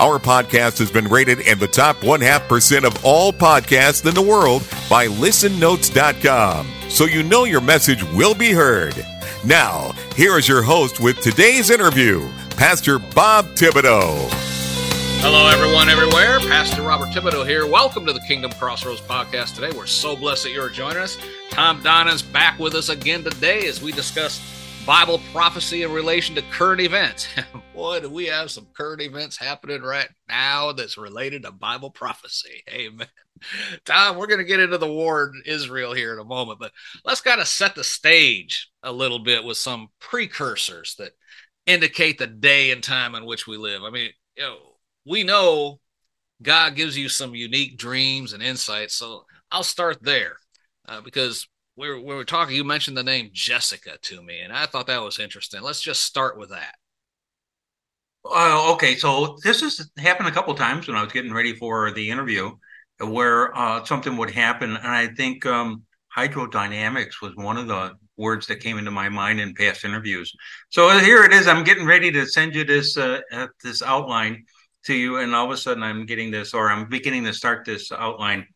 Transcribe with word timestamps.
Our 0.00 0.18
podcast 0.18 0.78
has 0.78 0.90
been 0.90 1.08
rated 1.08 1.40
in 1.40 1.58
the 1.58 1.68
top 1.68 2.02
one 2.02 2.22
half 2.22 2.48
percent 2.48 2.86
of 2.86 3.04
all 3.04 3.34
podcasts 3.34 4.08
in 4.08 4.14
the 4.14 4.22
world 4.22 4.62
by 4.88 5.08
listennotes.com, 5.08 6.72
so 6.88 7.04
you 7.04 7.22
know 7.22 7.44
your 7.44 7.60
message 7.60 8.02
will 8.14 8.34
be 8.34 8.50
heard. 8.50 8.94
Now, 9.44 9.92
here 10.16 10.38
is 10.38 10.48
your 10.48 10.62
host 10.62 11.00
with 11.00 11.20
today's 11.20 11.68
interview, 11.68 12.26
Pastor 12.56 12.98
Bob 12.98 13.44
Thibodeau. 13.48 14.26
Hello, 15.20 15.50
everyone, 15.50 15.90
everywhere. 15.90 16.38
Pastor 16.40 16.80
Robert 16.80 17.10
Thibodeau 17.10 17.46
here. 17.46 17.66
Welcome 17.66 18.06
to 18.06 18.14
the 18.14 18.20
Kingdom 18.20 18.52
Crossroads 18.52 19.02
podcast 19.02 19.54
today. 19.54 19.70
We're 19.76 19.84
so 19.84 20.16
blessed 20.16 20.44
that 20.44 20.52
you're 20.52 20.70
joining 20.70 21.02
us. 21.02 21.18
Tom 21.50 21.82
Donnan's 21.82 22.22
back 22.22 22.58
with 22.58 22.74
us 22.74 22.88
again 22.88 23.22
today 23.22 23.66
as 23.66 23.82
we 23.82 23.92
discuss 23.92 24.59
Bible 24.90 25.20
prophecy 25.32 25.84
in 25.84 25.92
relation 25.92 26.34
to 26.34 26.42
current 26.50 26.80
events. 26.80 27.28
Boy, 27.76 28.00
do 28.00 28.10
we 28.10 28.26
have 28.26 28.50
some 28.50 28.66
current 28.76 29.00
events 29.00 29.36
happening 29.36 29.82
right 29.82 30.08
now 30.28 30.72
that's 30.72 30.98
related 30.98 31.44
to 31.44 31.52
Bible 31.52 31.92
prophecy. 31.92 32.64
Amen. 32.68 33.06
Tom, 33.84 34.16
we're 34.16 34.26
going 34.26 34.40
to 34.40 34.44
get 34.44 34.58
into 34.58 34.78
the 34.78 34.92
war 34.92 35.30
in 35.32 35.42
Israel 35.46 35.92
here 35.92 36.12
in 36.12 36.18
a 36.18 36.24
moment, 36.24 36.58
but 36.58 36.72
let's 37.04 37.20
kind 37.20 37.40
of 37.40 37.46
set 37.46 37.76
the 37.76 37.84
stage 37.84 38.68
a 38.82 38.90
little 38.90 39.20
bit 39.20 39.44
with 39.44 39.58
some 39.58 39.90
precursors 40.00 40.96
that 40.98 41.12
indicate 41.66 42.18
the 42.18 42.26
day 42.26 42.72
and 42.72 42.82
time 42.82 43.14
in 43.14 43.24
which 43.24 43.46
we 43.46 43.56
live. 43.56 43.84
I 43.84 43.90
mean, 43.90 44.10
you 44.36 44.42
know, 44.42 44.56
we 45.06 45.22
know 45.22 45.78
God 46.42 46.74
gives 46.74 46.98
you 46.98 47.08
some 47.08 47.36
unique 47.36 47.78
dreams 47.78 48.32
and 48.32 48.42
insights. 48.42 48.94
So 48.94 49.22
I'll 49.52 49.62
start 49.62 50.02
there 50.02 50.34
uh, 50.88 51.00
because 51.00 51.46
we 51.80 51.88
were, 51.88 51.98
we 51.98 52.14
were 52.14 52.24
talking, 52.24 52.54
you 52.54 52.62
mentioned 52.62 52.96
the 52.96 53.02
name 53.02 53.30
Jessica 53.32 53.96
to 54.02 54.22
me, 54.22 54.40
and 54.40 54.52
I 54.52 54.66
thought 54.66 54.86
that 54.88 55.02
was 55.02 55.18
interesting. 55.18 55.62
Let's 55.62 55.80
just 55.80 56.04
start 56.04 56.38
with 56.38 56.50
that. 56.50 56.74
Uh, 58.24 58.72
okay, 58.74 58.96
so 58.96 59.38
this 59.42 59.62
has 59.62 59.90
happened 59.96 60.28
a 60.28 60.32
couple 60.32 60.54
times 60.54 60.86
when 60.86 60.96
I 60.96 61.02
was 61.02 61.12
getting 61.12 61.32
ready 61.32 61.56
for 61.56 61.90
the 61.92 62.10
interview, 62.10 62.50
where 62.98 63.56
uh, 63.56 63.82
something 63.84 64.18
would 64.18 64.30
happen, 64.30 64.76
and 64.76 64.86
I 64.86 65.08
think 65.14 65.46
um, 65.46 65.84
hydrodynamics 66.14 67.22
was 67.22 67.34
one 67.34 67.56
of 67.56 67.66
the 67.66 67.92
words 68.18 68.46
that 68.48 68.56
came 68.56 68.76
into 68.76 68.90
my 68.90 69.08
mind 69.08 69.40
in 69.40 69.54
past 69.54 69.86
interviews. 69.86 70.34
So 70.68 70.90
here 70.98 71.24
it 71.24 71.32
is. 71.32 71.48
I'm 71.48 71.64
getting 71.64 71.86
ready 71.86 72.12
to 72.12 72.26
send 72.26 72.54
you 72.54 72.64
this 72.64 72.98
uh, 72.98 73.20
this 73.64 73.82
outline 73.82 74.44
to 74.84 74.94
you, 74.94 75.16
and 75.16 75.34
all 75.34 75.46
of 75.46 75.50
a 75.50 75.56
sudden 75.56 75.82
I'm 75.82 76.04
getting 76.04 76.30
this, 76.30 76.52
or 76.52 76.70
I'm 76.70 76.90
beginning 76.90 77.24
to 77.24 77.32
start 77.32 77.64
this 77.64 77.90
outline, 77.90 78.46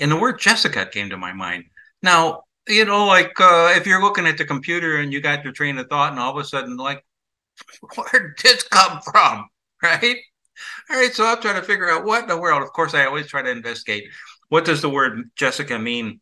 and 0.00 0.10
the 0.10 0.16
word 0.16 0.40
Jessica 0.40 0.84
came 0.86 1.10
to 1.10 1.16
my 1.16 1.32
mind. 1.32 1.62
Now 2.02 2.42
you 2.68 2.84
know, 2.84 3.06
like 3.06 3.32
uh, 3.40 3.72
if 3.76 3.86
you're 3.86 4.02
looking 4.02 4.26
at 4.26 4.38
the 4.38 4.44
computer 4.44 4.98
and 4.98 5.12
you 5.12 5.20
got 5.20 5.44
your 5.44 5.52
train 5.52 5.78
of 5.78 5.88
thought, 5.88 6.12
and 6.12 6.20
all 6.20 6.36
of 6.36 6.36
a 6.36 6.46
sudden, 6.46 6.76
like, 6.76 7.04
where 7.94 8.34
did 8.36 8.38
this 8.42 8.62
come 8.64 9.00
from? 9.00 9.48
Right? 9.82 10.18
All 10.88 10.96
right. 10.96 11.12
So 11.12 11.26
I'm 11.26 11.40
trying 11.40 11.60
to 11.60 11.66
figure 11.66 11.90
out 11.90 12.04
what 12.04 12.22
in 12.22 12.28
the 12.28 12.36
world. 12.36 12.62
Of 12.62 12.72
course, 12.72 12.94
I 12.94 13.04
always 13.04 13.26
try 13.26 13.42
to 13.42 13.50
investigate 13.50 14.04
what 14.48 14.64
does 14.64 14.80
the 14.80 14.88
word 14.88 15.28
Jessica 15.34 15.76
mean, 15.76 16.20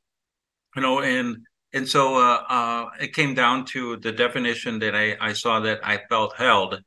you 0.75 0.81
know, 0.81 1.03
and 1.03 1.37
and 1.75 1.87
so 1.87 2.17
uh, 2.17 2.43
uh, 2.49 2.87
it 3.01 3.13
came 3.13 3.35
down 3.35 3.67
to 3.67 3.99
the 3.99 4.13
definition 4.13 4.79
that 4.79 4.95
I, 4.95 5.15
I 5.21 5.35
saw 5.35 5.61
that 5.61 5.81
I 5.85 6.01
felt 6.09 6.37
held 6.37 6.83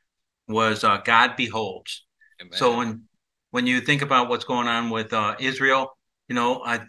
was 0.48 0.84
uh, 0.84 0.98
God 1.06 1.36
beholds. 1.36 2.06
Amen. 2.42 2.54
So 2.54 2.78
when 2.78 3.04
when 3.52 3.68
you 3.68 3.82
think 3.82 4.02
about 4.02 4.30
what's 4.30 4.46
going 4.46 4.68
on 4.68 4.90
with 4.90 5.14
uh, 5.14 5.36
Israel, 5.40 5.96
you 6.28 6.34
know, 6.34 6.64
I 6.66 6.80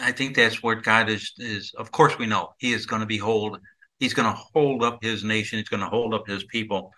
I 0.00 0.12
think 0.12 0.36
that's 0.36 0.62
what 0.62 0.82
God 0.82 1.08
is 1.08 1.32
is. 1.38 1.72
Of 1.76 1.90
course, 1.90 2.18
we 2.18 2.26
know 2.26 2.50
He 2.58 2.72
is 2.72 2.86
going 2.86 3.00
to 3.00 3.06
behold. 3.06 3.58
He's 3.98 4.14
going 4.14 4.32
to 4.32 4.40
hold 4.52 4.82
up 4.84 5.02
His 5.02 5.24
nation. 5.24 5.58
He's 5.58 5.68
going 5.68 5.82
to 5.82 5.88
hold 5.88 6.14
up 6.14 6.28
His 6.28 6.44
people, 6.44 6.92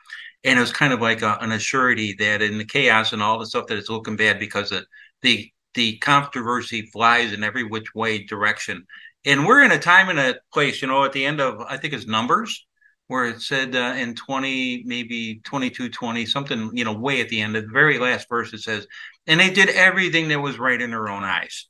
and 0.44 0.58
it 0.58 0.60
was 0.60 0.72
kind 0.72 0.92
of 0.92 1.00
like 1.00 1.22
a, 1.22 1.38
an 1.40 1.50
assurity 1.50 2.18
that 2.18 2.42
in 2.42 2.58
the 2.58 2.64
chaos 2.64 3.12
and 3.12 3.22
all 3.22 3.38
the 3.38 3.46
stuff 3.46 3.66
that 3.68 3.78
is 3.78 3.90
looking 3.90 4.16
bad 4.16 4.38
because 4.38 4.72
of 4.72 4.84
the 5.22 5.50
the 5.74 5.98
controversy 5.98 6.82
flies 6.82 7.32
in 7.32 7.44
every 7.44 7.64
which 7.64 7.94
way 7.94 8.24
direction, 8.24 8.84
and 9.24 9.46
we're 9.46 9.62
in 9.62 9.72
a 9.72 9.78
time 9.78 10.08
and 10.08 10.18
a 10.18 10.36
place. 10.52 10.82
You 10.82 10.88
know, 10.88 11.04
at 11.04 11.12
the 11.12 11.24
end 11.24 11.40
of 11.40 11.60
I 11.60 11.76
think 11.76 11.94
it's 11.94 12.06
Numbers 12.06 12.66
where 13.10 13.24
it 13.24 13.42
said 13.42 13.74
uh, 13.74 13.94
in 13.96 14.14
20 14.14 14.84
maybe 14.86 15.40
22 15.42 15.88
20 15.88 16.26
something 16.26 16.70
you 16.72 16.84
know 16.84 16.92
way 16.92 17.20
at 17.20 17.28
the 17.28 17.40
end 17.40 17.56
the 17.56 17.66
very 17.72 17.98
last 17.98 18.28
verse 18.28 18.52
it 18.52 18.60
says 18.60 18.86
and 19.26 19.40
they 19.40 19.50
did 19.50 19.68
everything 19.70 20.28
that 20.28 20.38
was 20.38 20.60
right 20.60 20.80
in 20.80 20.90
their 20.90 21.08
own 21.08 21.24
eyes 21.24 21.66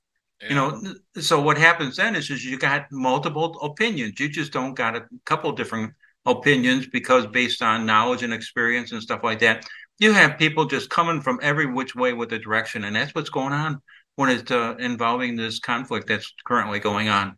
you 0.49 0.55
know, 0.55 0.83
so 1.21 1.41
what 1.41 1.59
happens 1.59 1.97
then 1.97 2.17
is, 2.17 2.31
is 2.31 2.45
you 2.45 2.59
got 2.59 2.87
multiple 2.91 3.59
opinions. 3.61 4.19
You 4.19 4.29
just 4.29 4.53
don't 4.53 4.75
got 4.75 4.97
a 4.97 5.07
couple 5.27 5.53
different 5.53 5.93
opinions 6.25 6.87
because 6.87 7.27
based 7.27 7.63
on 7.63 7.85
knowledge 7.85 8.23
and 8.23 8.33
experience 8.33 8.93
and 8.93 9.03
stuff 9.03 9.23
like 9.23 9.41
that, 9.41 9.67
you 9.99 10.13
have 10.13 10.39
people 10.39 10.65
just 10.65 10.89
coming 10.89 11.21
from 11.21 11.41
every 11.43 11.67
which 11.67 11.95
way 11.95 12.15
with 12.15 12.33
a 12.33 12.39
direction, 12.39 12.85
and 12.85 12.97
that's 12.97 13.15
what's 13.15 13.29
going 13.29 13.53
on 13.53 13.83
when 14.17 14.31
it's 14.31 14.51
uh, 14.51 14.77
involving 14.79 15.37
this 15.37 15.59
conflict 15.59 16.09
that's 16.09 16.33
currently 16.47 16.79
going 16.79 17.09
on. 17.09 17.37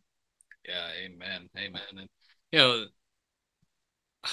Yeah, 0.67 0.87
amen, 1.05 1.49
amen. 1.59 1.83
And 1.99 2.09
you 2.53 2.59
know, 2.59 2.85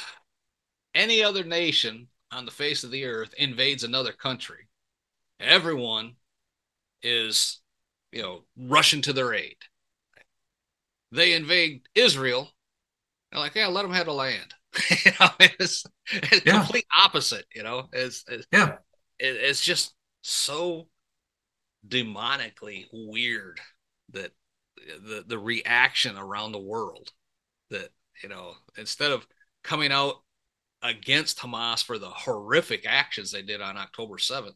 any 0.93 1.23
other 1.23 1.43
nation 1.43 2.07
on 2.31 2.45
the 2.45 2.51
face 2.51 2.83
of 2.83 2.91
the 2.91 3.05
earth 3.05 3.33
invades 3.35 3.83
another 3.83 4.11
country, 4.11 4.67
everyone 5.39 6.13
is 7.01 7.58
you 8.11 8.21
know, 8.21 8.43
rushing 8.57 9.01
to 9.03 9.13
their 9.13 9.33
aid. 9.33 9.55
They 11.11 11.33
invade 11.33 11.81
Israel. 11.95 12.49
They're 13.31 13.39
like, 13.39 13.55
yeah, 13.55 13.67
let 13.67 13.83
them 13.83 13.93
have 13.93 14.05
the 14.05 14.13
land. 14.13 14.53
you 15.05 15.11
know, 15.19 15.29
it's, 15.39 15.85
it's 16.11 16.45
yeah. 16.45 16.59
complete 16.59 16.85
opposite. 16.95 17.45
You 17.53 17.63
know, 17.63 17.87
it's, 17.91 18.23
it's 18.27 18.47
yeah, 18.51 18.75
it, 19.17 19.35
it's 19.35 19.63
just 19.63 19.93
so 20.21 20.87
demonically 21.87 22.85
weird 22.91 23.59
that 24.11 24.31
the 25.07 25.23
the 25.25 25.39
reaction 25.39 26.17
around 26.17 26.51
the 26.51 26.59
world 26.59 27.11
that 27.69 27.89
you 28.21 28.29
know 28.29 28.53
instead 28.77 29.11
of 29.11 29.25
coming 29.63 29.91
out 29.91 30.15
against 30.81 31.39
Hamas 31.39 31.83
for 31.83 31.97
the 31.97 32.09
horrific 32.09 32.85
actions 32.87 33.31
they 33.31 33.41
did 33.41 33.61
on 33.61 33.77
October 33.77 34.17
7th. 34.17 34.55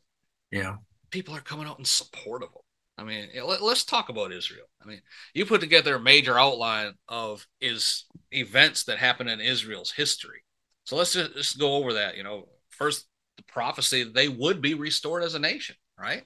Yeah. 0.52 0.78
People 1.09 1.35
are 1.35 1.41
coming 1.41 1.68
out 1.68 1.80
in 1.80 1.85
support 1.85 2.44
of 2.44 2.52
them. 2.53 2.62
I 2.98 3.04
mean, 3.04 3.30
let, 3.44 3.62
us 3.62 3.84
talk 3.84 4.09
about 4.09 4.31
Israel. 4.31 4.66
I 4.81 4.86
mean, 4.86 5.02
you 5.34 5.46
put 5.46 5.62
together 5.62 5.96
a 5.96 6.00
major 6.00 6.38
outline 6.38 6.94
of 7.08 7.48
is 7.59 8.06
events 8.31 8.84
that 8.84 9.00
happen 9.00 9.28
in 9.28 9.42
Israel's 9.42 9.92
history. 9.92 10.44
So 10.84 10.96
let's 10.96 11.14
just, 11.14 11.34
just 11.34 11.59
go 11.59 11.76
over 11.76 11.94
that. 11.94 12.18
You 12.18 12.24
know, 12.24 12.48
first 12.70 13.08
the 13.38 13.44
prophecy 13.44 14.03
they 14.03 14.28
would 14.28 14.62
be 14.62 14.76
restored 14.76 15.24
as 15.24 15.34
a 15.34 15.40
nation, 15.40 15.76
right? 16.00 16.24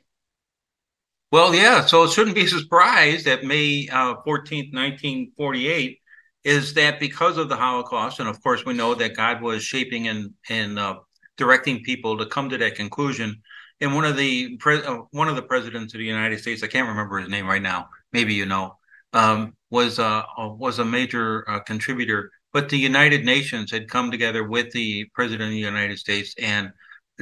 Well, 1.32 1.56
yeah. 1.56 1.86
So 1.86 2.04
it 2.04 2.12
shouldn't 2.12 2.36
be 2.36 2.46
a 2.46 2.50
surprise 2.50 3.24
that 3.26 3.44
May 3.44 3.88
uh, 3.92 4.16
14th, 4.26 4.74
1948, 4.74 6.00
is 6.44 6.74
that 6.74 7.00
because 7.00 7.38
of 7.38 7.50
the 7.50 7.56
Holocaust, 7.56 8.20
and 8.20 8.30
of 8.30 8.42
course 8.42 8.66
we 8.66 8.74
know 8.74 8.94
that 8.96 9.16
God 9.16 9.42
was 9.42 9.64
shaping 9.64 10.08
and 10.10 10.34
and 10.50 10.78
uh, 10.78 11.00
directing 11.38 11.84
people 11.84 12.18
to 12.18 12.26
come 12.26 12.50
to 12.50 12.58
that 12.58 12.76
conclusion 12.76 13.42
and 13.82 13.94
one 13.94 14.06
of 14.06 14.18
the 14.18 14.58
pre- 14.58 14.84
uh, 14.84 15.02
one 15.12 15.28
of 15.28 15.36
the 15.36 15.42
presidents 15.42 15.94
of 15.94 16.00
the 16.00 16.06
United 16.06 16.40
States, 16.40 16.64
I 16.64 16.68
can't 16.68 16.88
remember 16.88 17.20
his 17.20 17.30
name 17.30 17.48
right 17.48 17.62
now. 17.62 17.90
Maybe 18.14 18.34
you 18.34 18.46
know, 18.46 18.78
um, 19.14 19.56
was 19.70 20.00
uh, 20.00 20.24
was 20.38 20.80
a 20.80 20.86
major 20.86 21.50
uh, 21.50 21.60
contributor. 21.62 22.32
But 22.54 22.70
the 22.70 22.78
United 22.78 23.26
Nations 23.26 23.72
had 23.72 23.90
come 23.90 24.10
together 24.10 24.44
with 24.48 24.72
the 24.72 25.06
president 25.14 25.50
of 25.50 25.52
the 25.52 25.58
United 25.58 26.00
States 26.00 26.34
and 26.40 26.72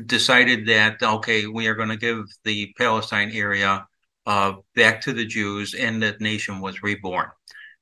decided 0.06 0.68
that 0.68 1.02
okay, 1.02 1.48
we 1.48 1.68
are 1.68 1.75
going 1.75 1.90
to 1.90 1.98
give 1.98 2.25
the 2.44 2.74
Palestine 2.78 3.31
area 3.31 3.86
uh, 4.25 4.54
back 4.75 5.02
to 5.02 5.13
the 5.13 5.25
Jews, 5.25 5.74
and 5.74 6.02
that 6.04 6.22
nation 6.22 6.62
was 6.62 6.84
reborn. 6.84 7.30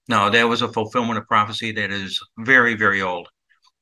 Now 0.08 0.30
that 0.30 0.44
was 0.44 0.62
a 0.62 0.74
fulfillment 0.74 1.18
of 1.20 1.28
prophecy 1.28 1.72
that 1.74 1.92
is 1.92 2.20
very 2.40 2.76
very 2.76 3.02
old. 3.02 3.28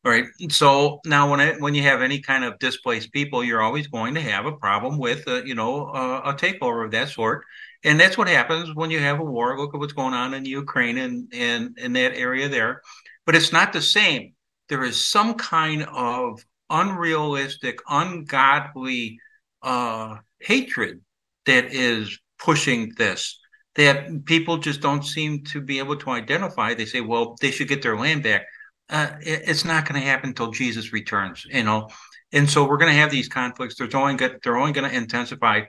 Right. 0.03 0.25
So 0.49 0.99
now, 1.05 1.29
when 1.29 1.39
it, 1.39 1.61
when 1.61 1.75
you 1.75 1.83
have 1.83 2.01
any 2.01 2.19
kind 2.21 2.43
of 2.43 2.57
displaced 2.57 3.11
people, 3.13 3.43
you're 3.43 3.61
always 3.61 3.85
going 3.85 4.15
to 4.15 4.21
have 4.21 4.47
a 4.47 4.51
problem 4.51 4.97
with, 4.97 5.27
uh, 5.27 5.43
you 5.43 5.53
know, 5.53 5.85
uh, 5.89 6.21
a 6.25 6.33
takeover 6.33 6.83
of 6.83 6.91
that 6.91 7.09
sort, 7.09 7.43
and 7.83 7.99
that's 7.99 8.17
what 8.17 8.27
happens 8.27 8.73
when 8.73 8.89
you 8.89 8.99
have 8.99 9.19
a 9.19 9.23
war. 9.23 9.55
Look 9.59 9.75
at 9.75 9.79
what's 9.79 9.93
going 9.93 10.15
on 10.15 10.33
in 10.33 10.43
Ukraine 10.45 10.97
and 10.97 11.31
and 11.35 11.77
in 11.77 11.93
that 11.93 12.15
area 12.15 12.49
there, 12.49 12.81
but 13.27 13.35
it's 13.35 13.51
not 13.53 13.73
the 13.73 13.81
same. 13.81 14.33
There 14.69 14.83
is 14.83 15.07
some 15.07 15.35
kind 15.35 15.83
of 15.83 16.43
unrealistic, 16.71 17.79
ungodly 17.87 19.19
uh, 19.61 20.15
hatred 20.39 21.01
that 21.45 21.65
is 21.73 22.17
pushing 22.39 22.91
this. 22.97 23.37
that 23.75 24.25
people 24.25 24.57
just 24.57 24.81
don't 24.81 25.03
seem 25.05 25.43
to 25.45 25.61
be 25.61 25.79
able 25.79 25.95
to 25.97 26.09
identify. 26.09 26.73
They 26.73 26.85
say, 26.85 27.01
well, 27.01 27.35
they 27.41 27.51
should 27.51 27.67
get 27.69 27.81
their 27.81 27.97
land 27.97 28.23
back. 28.23 28.43
Uh, 28.91 29.15
it, 29.21 29.43
it's 29.47 29.63
not 29.63 29.87
going 29.87 29.99
to 29.99 30.05
happen 30.05 30.29
until 30.29 30.51
Jesus 30.51 30.91
returns, 30.91 31.45
you 31.45 31.63
know. 31.63 31.87
And 32.33 32.49
so 32.49 32.67
we're 32.67 32.77
going 32.77 32.91
to 32.91 32.99
have 32.99 33.09
these 33.09 33.29
conflicts. 33.29 33.75
There's 33.75 33.95
only 33.95 34.15
get, 34.15 34.43
they're 34.43 34.57
only 34.57 34.73
going 34.73 34.89
to 34.89 34.95
intensify 34.95 35.61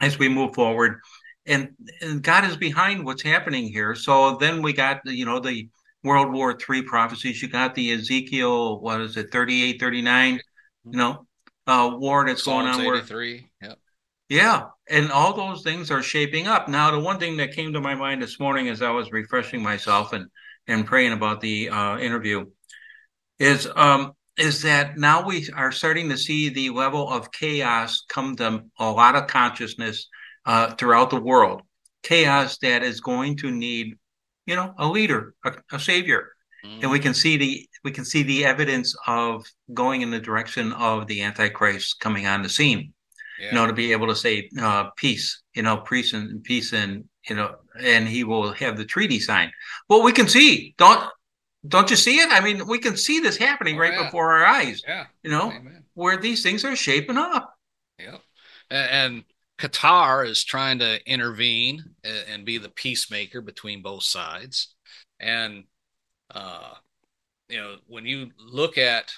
as 0.00 0.18
we 0.18 0.28
move 0.28 0.54
forward. 0.54 1.00
And, 1.44 1.70
and 2.00 2.22
God 2.22 2.44
is 2.44 2.56
behind 2.56 3.04
what's 3.04 3.22
happening 3.22 3.64
here. 3.64 3.94
So 3.94 4.36
then 4.36 4.62
we 4.62 4.72
got, 4.72 5.00
you 5.04 5.24
know, 5.24 5.40
the 5.40 5.68
World 6.02 6.32
War 6.32 6.56
III 6.56 6.82
prophecies. 6.82 7.42
You 7.42 7.48
got 7.48 7.74
the 7.74 7.92
Ezekiel, 7.92 8.80
what 8.80 9.00
is 9.00 9.16
it, 9.16 9.30
38, 9.30 9.80
39, 9.80 10.40
you 10.84 10.98
know, 10.98 11.26
uh, 11.66 11.96
war 11.98 12.26
that's 12.26 12.44
Psalms 12.44 12.76
going 12.76 12.88
on. 12.90 12.96
83. 12.96 13.50
Where, 13.58 13.70
yep. 13.70 13.78
Yeah. 14.28 14.66
And 14.88 15.10
all 15.10 15.34
those 15.34 15.62
things 15.62 15.90
are 15.90 16.02
shaping 16.02 16.46
up. 16.46 16.68
Now, 16.68 16.92
the 16.92 17.00
one 17.00 17.18
thing 17.18 17.36
that 17.38 17.52
came 17.52 17.72
to 17.72 17.80
my 17.80 17.94
mind 17.94 18.22
this 18.22 18.38
morning 18.38 18.68
as 18.68 18.82
I 18.82 18.90
was 18.90 19.10
refreshing 19.10 19.62
myself 19.62 20.12
and, 20.12 20.28
and 20.68 20.86
praying 20.86 21.12
about 21.12 21.40
the 21.40 21.68
uh, 21.68 21.98
interview 21.98 22.46
is 23.38 23.68
um, 23.74 24.12
is 24.36 24.62
that 24.62 24.98
now 24.98 25.26
we 25.26 25.48
are 25.54 25.72
starting 25.72 26.08
to 26.10 26.18
see 26.18 26.48
the 26.48 26.70
level 26.70 27.08
of 27.08 27.32
chaos 27.32 28.04
come 28.08 28.36
to 28.36 28.62
a 28.78 28.90
lot 28.90 29.16
of 29.16 29.26
consciousness 29.26 30.08
uh, 30.44 30.74
throughout 30.74 31.10
the 31.10 31.20
world. 31.20 31.62
Chaos 32.02 32.58
that 32.58 32.82
is 32.82 33.00
going 33.00 33.36
to 33.38 33.50
need, 33.50 33.96
you 34.44 34.54
know, 34.54 34.74
a 34.78 34.86
leader, 34.86 35.34
a, 35.44 35.54
a 35.72 35.80
savior, 35.80 36.28
mm. 36.64 36.82
and 36.82 36.90
we 36.90 36.98
can 36.98 37.14
see 37.14 37.36
the 37.36 37.68
we 37.82 37.90
can 37.90 38.04
see 38.04 38.22
the 38.22 38.44
evidence 38.44 38.94
of 39.06 39.44
going 39.72 40.02
in 40.02 40.10
the 40.10 40.20
direction 40.20 40.72
of 40.72 41.06
the 41.06 41.22
Antichrist 41.22 41.98
coming 42.00 42.26
on 42.26 42.42
the 42.42 42.48
scene. 42.48 42.92
Yeah. 43.40 43.48
You 43.48 43.54
know, 43.54 43.66
to 43.66 43.72
be 43.72 43.92
able 43.92 44.06
to 44.06 44.16
say 44.16 44.48
uh, 44.60 44.90
peace, 44.96 45.42
you 45.54 45.62
know, 45.62 45.78
peace 45.78 46.12
and 46.12 46.42
peace 46.42 46.72
and 46.72 47.04
you 47.28 47.36
know, 47.36 47.56
and 47.80 48.08
he 48.08 48.24
will 48.24 48.52
have 48.52 48.76
the 48.76 48.84
treaty 48.84 49.20
signed. 49.20 49.52
Well, 49.88 50.02
we 50.02 50.12
can 50.12 50.28
see. 50.28 50.74
Don't 50.78 51.08
don't 51.66 51.90
you 51.90 51.96
see 51.96 52.18
it? 52.18 52.30
I 52.30 52.40
mean, 52.40 52.66
we 52.66 52.78
can 52.78 52.96
see 52.96 53.20
this 53.20 53.36
happening 53.36 53.76
oh, 53.76 53.80
right 53.80 53.92
yeah. 53.92 54.04
before 54.04 54.32
our 54.34 54.44
eyes. 54.44 54.82
Yeah. 54.86 55.06
You 55.22 55.30
know, 55.30 55.50
Amen. 55.50 55.84
where 55.94 56.16
these 56.16 56.42
things 56.42 56.64
are 56.64 56.76
shaping 56.76 57.16
up. 57.16 57.54
Yep. 57.98 58.20
And, 58.70 59.24
Qatar 59.58 60.28
is 60.28 60.44
trying 60.44 60.80
to 60.80 61.00
intervene 61.10 61.82
and, 62.04 62.24
and, 62.30 62.44
be 62.44 62.58
the 62.58 62.68
peacemaker 62.68 63.40
between 63.40 63.80
both 63.80 64.02
sides. 64.02 64.74
And, 65.18 65.64
uh, 66.30 66.74
you 67.48 67.56
know, 67.56 67.76
when 67.86 68.04
you 68.04 68.32
look 68.38 68.76
at 68.76 69.10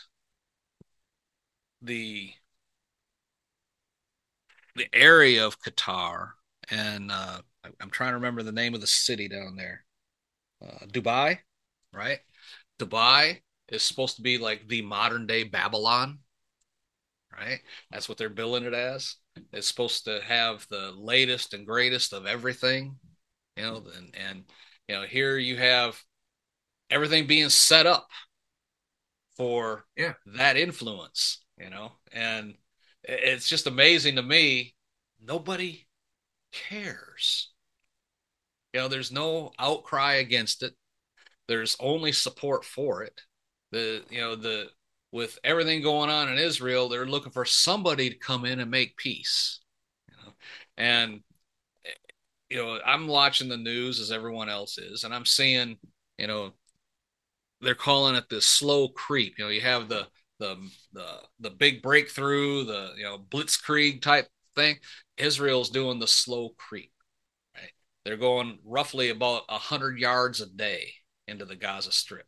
the 1.83 2.31
the 4.77 4.87
area 4.93 5.45
of 5.45 5.61
Qatar, 5.61 6.29
and 6.71 7.11
uh, 7.11 7.41
I'm 7.65 7.91
trying 7.91 8.11
to 8.11 8.17
remember 8.17 8.43
the 8.43 8.53
name 8.53 8.75
of 8.75 8.81
the 8.81 8.87
city 8.87 9.29
down 9.29 9.57
there, 9.57 9.85
uh, 10.63 10.87
Dubai, 10.87 11.39
right? 11.93 12.19
Dubai 12.79 13.41
is 13.69 13.83
supposed 13.83 14.17
to 14.17 14.23
be 14.23 14.39
like 14.39 14.69
the 14.69 14.83
modern 14.83 15.27
day 15.27 15.45
Babylon, 15.45 16.21
right? 17.33 17.61
That's 17.91 18.09
what 18.09 18.19
they're 18.19 18.29
billing 18.29 18.65
it 18.65 18.75
as. 18.75 19.17
It's 19.53 19.69
supposed 19.69 20.05
to 20.05 20.21
have 20.27 20.67
the 20.71 20.93
latest 20.97 21.55
and 21.55 21.67
greatest 21.67 22.13
of 22.13 22.27
everything, 22.27 22.97
you 23.57 23.63
know, 23.63 23.83
and, 23.97 24.15
and 24.15 24.45
you 24.89 24.95
know, 24.95 25.03
here 25.03 25.37
you 25.37 25.57
have 25.57 26.01
everything 26.91 27.27
being 27.27 27.51
set 27.51 27.87
up 27.87 28.09
for 29.37 29.85
yeah. 29.97 30.15
that 30.27 30.57
influence, 30.57 31.45
you 31.59 31.71
know, 31.71 31.93
and 32.13 32.55
it's 33.05 33.49
just 33.49 33.67
amazing 33.67 34.17
to 34.17 34.23
me. 34.23 34.75
Nobody 35.21 35.88
cares. 36.53 37.51
You 38.73 38.81
know, 38.81 38.89
there's 38.89 39.13
no 39.13 39.53
outcry 39.59 40.15
against 40.15 40.63
it. 40.63 40.75
There's 41.47 41.77
only 41.81 42.13
support 42.13 42.65
for 42.65 43.03
it. 43.03 43.21
The 43.73 44.03
you 44.11 44.21
know 44.21 44.37
the 44.37 44.69
with 45.13 45.39
everything 45.43 45.83
going 45.83 46.11
on 46.11 46.29
in 46.29 46.39
Israel, 46.39 46.89
they're 46.89 47.07
looking 47.07 47.33
for 47.33 47.45
somebody 47.45 48.11
to 48.11 48.17
come 48.17 48.45
in 48.45 48.61
and 48.61 48.71
make 48.71 48.97
peace. 48.97 49.61
You 50.09 50.17
know, 50.17 50.33
and 50.77 51.21
you 52.51 52.59
know 52.59 52.79
I'm 52.85 53.07
watching 53.07 53.49
the 53.49 53.57
news 53.57 54.01
as 54.01 54.13
everyone 54.13 54.49
else 54.49 54.79
is, 54.79 55.05
and 55.05 55.15
I'm 55.15 55.27
seeing 55.27 55.79
you 56.19 56.27
know 56.27 56.53
they're 57.61 57.75
calling 57.75 58.15
it 58.15 58.29
the 58.29 58.41
slow 58.41 58.89
creep. 58.89 59.39
You 59.39 59.45
know, 59.47 59.51
you 59.51 59.61
have 59.63 59.89
the 59.89 60.07
the 60.39 60.57
the 60.93 61.21
the 61.41 61.51
big 61.51 61.83
breakthrough, 61.83 62.65
the 62.65 62.93
you 62.97 63.05
know 63.05 63.19
blitzkrieg 63.19 64.03
type 64.03 64.29
thing. 64.59 64.77
Israel's 65.17 65.71
doing 65.71 65.99
the 65.99 66.07
slow 66.07 66.51
creep. 66.57 66.93
Right? 67.55 67.73
They're 68.05 68.17
going 68.17 68.59
roughly 68.65 69.11
about 69.11 69.43
hundred 69.49 69.99
yards 69.99 70.41
a 70.41 70.47
day 70.47 70.93
into 71.27 71.45
the 71.45 71.57
Gaza 71.57 71.93
Strip, 71.93 72.27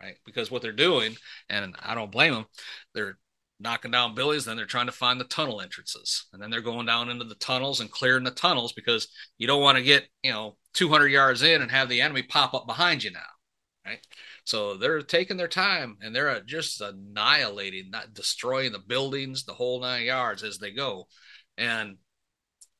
right? 0.00 0.16
Because 0.24 0.50
what 0.50 0.62
they're 0.62 0.72
doing, 0.72 1.16
and 1.48 1.74
I 1.82 1.94
don't 1.94 2.12
blame 2.12 2.34
them, 2.34 2.46
they're 2.94 3.18
knocking 3.58 3.90
down 3.90 4.14
buildings, 4.14 4.44
then 4.44 4.56
they're 4.56 4.66
trying 4.66 4.86
to 4.86 4.92
find 4.92 5.18
the 5.18 5.24
tunnel 5.24 5.60
entrances, 5.60 6.26
and 6.32 6.42
then 6.42 6.50
they're 6.50 6.60
going 6.60 6.86
down 6.86 7.08
into 7.08 7.24
the 7.24 7.34
tunnels 7.36 7.80
and 7.80 7.90
clearing 7.90 8.24
the 8.24 8.30
tunnels 8.30 8.72
because 8.72 9.08
you 9.38 9.46
don't 9.46 9.62
want 9.62 9.78
to 9.78 9.84
get 9.84 10.06
you 10.22 10.32
know 10.32 10.56
200 10.74 11.08
yards 11.08 11.42
in 11.42 11.62
and 11.62 11.70
have 11.70 11.88
the 11.88 12.00
enemy 12.00 12.22
pop 12.22 12.54
up 12.54 12.66
behind 12.66 13.02
you 13.02 13.10
now, 13.10 13.20
right? 13.86 14.06
So 14.44 14.76
they're 14.76 15.02
taking 15.02 15.36
their 15.36 15.48
time 15.48 15.96
and 16.02 16.14
they're 16.14 16.28
uh, 16.28 16.40
just 16.46 16.80
annihilating, 16.80 17.90
not 17.90 18.14
destroying 18.14 18.72
the 18.72 18.78
buildings, 18.78 19.44
the 19.44 19.54
whole 19.54 19.80
nine 19.80 20.04
yards 20.04 20.44
as 20.44 20.58
they 20.58 20.70
go, 20.70 21.08
and 21.56 21.96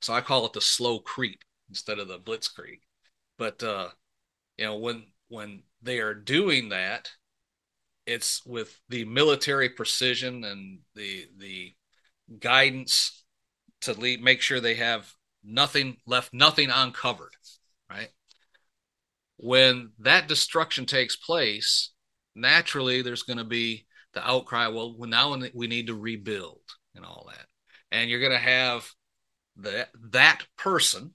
so 0.01 0.13
I 0.13 0.21
call 0.21 0.47
it 0.47 0.53
the 0.53 0.61
slow 0.61 0.99
creep 0.99 1.41
instead 1.69 1.99
of 1.99 2.09
the 2.09 2.19
blitzkrieg. 2.19 2.81
But 3.39 3.63
uh, 3.63 3.89
you 4.57 4.67
know 4.67 4.77
when 4.77 5.07
when 5.29 5.63
they 5.83 6.01
are 6.01 6.15
doing 6.15 6.71
that, 6.71 7.11
it's 8.07 8.45
with 8.47 8.81
the 8.89 9.05
military 9.05 9.69
precision 9.69 10.45
and 10.45 10.81
the 10.95 11.27
the 11.39 11.75
guidance 12.39 13.25
to 13.83 13.93
lead, 13.93 14.23
make 14.23 14.41
sure 14.41 14.61
they 14.61 14.75
have 14.75 15.13
nothing 15.45 15.97
left, 16.07 16.33
nothing 16.33 16.71
uncovered, 16.71 17.35
right? 17.91 18.11
When 19.37 19.93
that 20.01 20.29
destruction 20.29 20.87
takes 20.87 21.17
place, 21.17 21.93
naturally 22.35 23.03
there's 23.03 23.23
going 23.23 23.39
to 23.39 23.45
be 23.45 23.87
the 24.15 24.27
outcry. 24.27 24.69
Well, 24.69 24.97
now 25.01 25.37
we 25.55 25.67
need 25.67 25.89
to 25.89 25.95
rebuild 25.95 26.63
and 26.95 27.05
all 27.05 27.31
that, 27.31 27.47
and 27.91 28.11
you're 28.11 28.21
going 28.21 28.33
to 28.33 28.39
have 28.39 28.91
that 29.59 29.91
that 30.11 30.45
person 30.57 31.13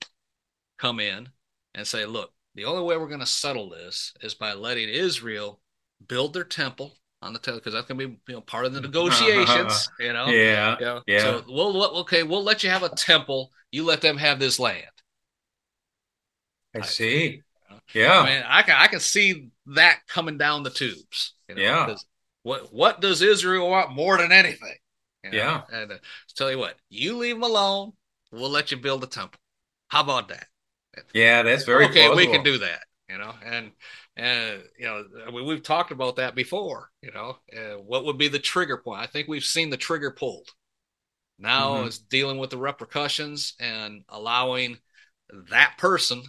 come 0.78 1.00
in 1.00 1.30
and 1.76 1.86
say, 1.86 2.06
"Look, 2.06 2.32
the 2.56 2.66
only 2.66 2.84
way 2.84 2.98
we're 2.98 3.08
going 3.08 3.20
to 3.20 3.26
settle 3.26 3.70
this 3.70 4.14
is 4.22 4.34
by 4.34 4.54
letting 4.54 4.90
Israel 4.90 5.60
build 6.08 6.34
their 6.34 6.44
temple 6.44 6.98
on 7.22 7.34
the 7.34 7.40
temple 7.40 7.60
because 7.60 7.74
that's 7.74 7.88
going 7.88 8.00
to 8.00 8.08
be 8.08 8.20
you 8.28 8.36
know 8.36 8.42
part 8.42 8.66
of 8.66 8.74
the 8.74 8.80
uh-huh. 8.80 8.88
negotiations. 8.88 9.90
you 10.00 10.14
know, 10.14 10.28
yeah, 10.28 10.76
you 10.80 10.86
know? 10.86 11.02
yeah. 11.08 11.20
So 11.20 11.44
we'll 11.48 11.98
okay, 12.00 12.24
we'll 12.24 12.44
let 12.44 12.64
you 12.64 12.70
have 12.70 12.84
a 12.84 12.90
temple. 12.90 13.52
You 13.72 13.86
let 13.86 14.02
them 14.02 14.18
have 14.18 14.40
this 14.40 14.60
land. 14.60 14.86
I 16.76 16.82
see. 16.82 17.42
Yeah, 17.94 18.20
I 18.20 18.26
mean, 18.26 18.44
I 18.48 18.62
can 18.64 18.76
I 18.78 18.88
can 18.88 19.00
see 19.00 19.50
that 19.68 20.00
coming 20.08 20.38
down 20.38 20.64
the 20.64 20.70
tubes. 20.70 21.34
You 21.48 21.56
know, 21.56 21.62
yeah. 21.62 21.96
What 22.44 22.74
what 22.74 23.02
does 23.02 23.22
Israel 23.22 23.70
want 23.70 23.92
more 23.92 24.18
than 24.18 24.32
anything? 24.32 24.76
You 25.24 25.32
know? 25.32 25.38
Yeah. 25.38 25.62
And 25.72 25.92
uh, 25.92 25.98
tell 26.36 26.52
you 26.52 26.58
what, 26.58 26.76
you 26.90 27.18
leave 27.18 27.36
them 27.36 27.44
alone. 27.44 27.94
We'll 28.32 28.50
let 28.50 28.72
you 28.72 28.78
build 28.78 29.04
a 29.04 29.08
temple. 29.08 29.40
How 29.88 30.02
about 30.02 30.30
that? 30.30 30.48
Yeah, 31.14 31.44
that's 31.44 31.64
very 31.64 31.86
okay. 31.86 32.08
Plausible. 32.08 32.18
We 32.18 32.28
can 32.28 32.44
do 32.44 32.58
that, 32.60 32.84
you 33.10 33.18
know, 33.18 33.34
and 33.46 33.72
and 34.18 34.62
you 34.78 34.86
know, 34.86 35.06
I 35.26 35.32
mean, 35.32 35.46
we've 35.46 35.64
talked 35.64 35.92
about 35.92 36.18
that 36.18 36.36
before. 36.36 36.90
You 37.02 37.12
know, 37.12 37.38
uh, 37.56 37.78
what 37.78 38.06
would 38.06 38.18
be 38.18 38.28
the 38.28 38.40
trigger 38.40 38.78
point? 38.78 39.02
I 39.02 39.08
think 39.08 39.28
we've 39.28 39.44
seen 39.44 39.70
the 39.70 39.78
trigger 39.78 40.12
pulled. 40.12 40.50
Now 41.40 41.76
mm-hmm. 41.76 41.88
it's 41.88 41.98
dealing 41.98 42.38
with 42.38 42.50
the 42.50 42.58
repercussions 42.58 43.54
and 43.60 44.04
allowing 44.10 44.78
that 45.50 45.76
person 45.78 46.24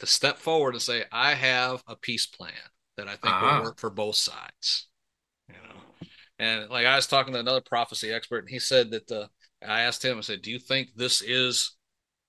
to 0.00 0.06
step 0.06 0.38
forward 0.38 0.74
and 0.74 0.82
say, 0.82 1.04
"I 1.12 1.34
have 1.34 1.82
a 1.86 1.94
peace 1.94 2.26
plan 2.26 2.52
that 2.96 3.06
I 3.06 3.16
think 3.16 3.34
uh-huh. 3.34 3.58
will 3.58 3.64
work 3.64 3.78
for 3.78 3.90
both 3.90 4.16
sides." 4.16 4.87
And 6.38 6.70
like 6.70 6.86
I 6.86 6.96
was 6.96 7.06
talking 7.06 7.34
to 7.34 7.40
another 7.40 7.60
prophecy 7.60 8.12
expert, 8.12 8.40
and 8.40 8.48
he 8.48 8.58
said 8.58 8.90
that 8.92 9.06
the 9.08 9.28
I 9.66 9.82
asked 9.82 10.04
him, 10.04 10.18
I 10.18 10.20
said, 10.20 10.42
"Do 10.42 10.50
you 10.50 10.58
think 10.58 10.90
this 10.94 11.20
is 11.20 11.76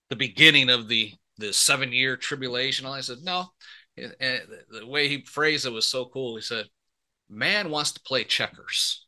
the 0.10 0.16
beginning 0.16 0.70
of 0.70 0.88
the 0.88 1.13
the 1.39 1.54
seven 1.54 1.92
year 1.92 2.16
tribulation. 2.18 2.86
And 2.86 2.94
I 2.94 3.01
said, 3.01 3.20
no. 3.24 3.48
And 3.98 4.42
the 4.70 4.86
way 4.86 5.08
he 5.08 5.24
phrased 5.25 5.66
it 5.66 5.72
was 5.72 5.88
so 5.88 6.06
cool. 6.06 6.36
He 6.36 6.42
said, 6.42 6.68
man 7.30 7.70
wants 7.70 7.92
to 7.94 8.01
play 8.01 8.24
checkers. 8.24 9.06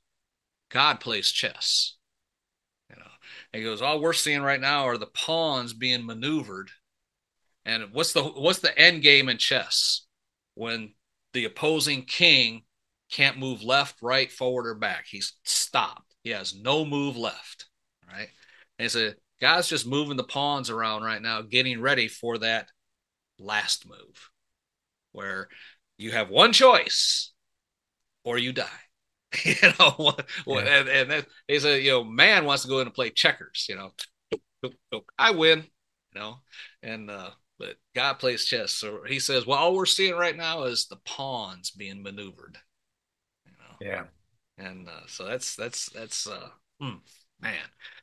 God 0.70 1.00
plays 1.00 1.32
chess. 1.32 1.98
You 2.90 2.96
know, 2.98 3.12
and 3.54 3.62
he 3.62 3.66
goes, 3.66 3.82
all 3.82 4.02
we're 4.02 4.14
seeing 4.14 4.42
right 4.42 4.60
now 4.60 4.86
are 4.88 4.98
the 4.98 5.08
pawns 5.08 5.74
being 5.74 6.06
maneuvered. 6.06 6.72
And 7.64 7.94
what's 7.94 8.14
the 8.14 8.24
what's 8.24 8.60
the 8.60 8.78
end 8.78 9.02
game 9.02 9.30
in 9.30 9.38
chess? 9.38 10.06
When 10.56 10.94
the 11.34 11.46
opposing 11.46 12.04
king 12.04 12.64
can't 13.12 13.38
move 13.38 13.62
left, 13.64 14.02
right, 14.02 14.32
forward, 14.32 14.68
or 14.68 14.76
back. 14.76 15.06
He's 15.08 15.34
stopped. 15.44 16.16
He 16.24 16.32
has 16.32 16.56
no 16.56 16.86
move 16.86 17.18
left. 17.18 17.66
Right. 18.08 18.30
And 18.80 18.86
he 18.86 18.90
said, 18.90 19.16
God's 19.40 19.68
just 19.68 19.88
moving 19.88 20.18
the 20.18 20.24
pawns 20.24 20.70
around 20.70 21.04
right 21.04 21.22
now, 21.22 21.42
getting 21.42 21.82
ready 21.82 22.08
for 22.08 22.38
that 22.40 22.70
last 23.40 23.88
move 23.88 24.30
where 25.12 25.50
you 25.98 26.12
have 26.12 26.30
one 26.30 26.54
choice 26.54 27.32
or 28.24 28.38
you 28.38 28.54
die. 28.54 28.68
you 29.46 29.56
know, 29.80 30.16
yeah. 30.48 30.60
and, 30.60 30.90
and 30.90 31.12
that 31.12 31.28
a 31.50 31.80
you 31.80 31.92
know, 31.92 32.04
man 32.04 32.46
wants 32.46 32.64
to 32.64 32.70
go 32.70 32.80
in 32.80 32.88
and 32.88 32.94
play 32.94 33.10
checkers, 33.10 33.66
you 33.70 33.76
know. 33.76 33.92
I 35.18 35.32
win, 35.32 35.64
you 36.14 36.20
know, 36.20 36.36
and 36.84 37.10
uh 37.10 37.32
but 37.58 37.76
God 37.96 38.14
plays 38.16 38.46
chess. 38.46 38.72
So 38.72 39.04
he 39.08 39.20
says, 39.20 39.46
well, 39.46 39.60
all 39.60 39.76
we're 39.76 39.86
seeing 39.86 40.16
right 40.16 40.36
now 40.36 40.64
is 40.64 40.88
the 40.88 40.98
pawns 41.06 41.70
being 41.70 42.02
maneuvered. 42.02 42.58
Yeah. 43.82 44.04
And 44.58 44.88
uh, 44.88 45.08
so 45.08 45.26
that's 45.26 45.56
that's 45.56 45.90
that's 45.90 46.28
uh 46.28 46.50
hmm, 46.80 46.98
man. 47.42 47.56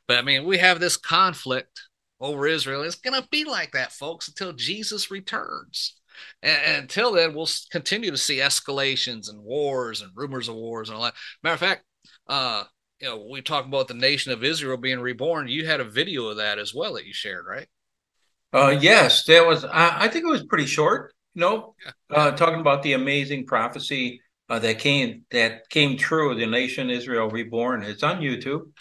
But 0.07 0.17
I 0.17 0.21
mean, 0.21 0.45
we 0.45 0.57
have 0.57 0.79
this 0.79 0.97
conflict 0.97 1.81
over 2.19 2.47
Israel. 2.47 2.83
It's 2.83 2.95
gonna 2.95 3.25
be 3.31 3.45
like 3.45 3.71
that, 3.71 3.93
folks, 3.93 4.27
until 4.27 4.53
Jesus 4.53 5.09
returns. 5.09 5.95
And, 6.43 6.57
and 6.65 6.77
until 6.81 7.13
then, 7.13 7.33
we'll 7.33 7.47
continue 7.71 8.11
to 8.11 8.17
see 8.17 8.37
escalations 8.37 9.29
and 9.29 9.41
wars 9.41 10.01
and 10.01 10.11
rumors 10.15 10.49
of 10.49 10.55
wars 10.55 10.89
and 10.89 10.97
all 10.97 11.03
that. 11.03 11.13
Matter 11.43 11.53
of 11.53 11.59
fact, 11.61 11.83
uh, 12.27 12.63
you 12.99 13.07
know, 13.07 13.25
we 13.31 13.41
talk 13.41 13.65
about 13.65 13.87
the 13.87 13.93
nation 13.93 14.33
of 14.33 14.43
Israel 14.43 14.75
being 14.75 14.99
reborn. 14.99 15.47
You 15.47 15.65
had 15.65 15.79
a 15.79 15.85
video 15.85 16.27
of 16.27 16.37
that 16.37 16.59
as 16.59 16.73
well 16.75 16.95
that 16.95 17.05
you 17.05 17.13
shared, 17.13 17.45
right? 17.47 17.67
Uh, 18.51 18.77
yes, 18.79 19.23
that 19.25 19.45
was. 19.45 19.63
I, 19.63 20.05
I 20.05 20.07
think 20.09 20.25
it 20.25 20.31
was 20.31 20.43
pretty 20.43 20.65
short. 20.65 21.13
You 21.35 21.41
know, 21.41 21.75
uh, 22.09 22.31
talking 22.31 22.59
about 22.59 22.83
the 22.83 22.93
amazing 22.93 23.45
prophecy 23.45 24.19
uh, 24.49 24.59
that 24.59 24.79
came 24.79 25.23
that 25.31 25.69
came 25.69 25.97
true. 25.97 26.35
The 26.35 26.45
nation 26.45 26.89
Israel 26.89 27.29
reborn. 27.29 27.83
It's 27.83 28.03
on 28.03 28.19
YouTube, 28.19 28.71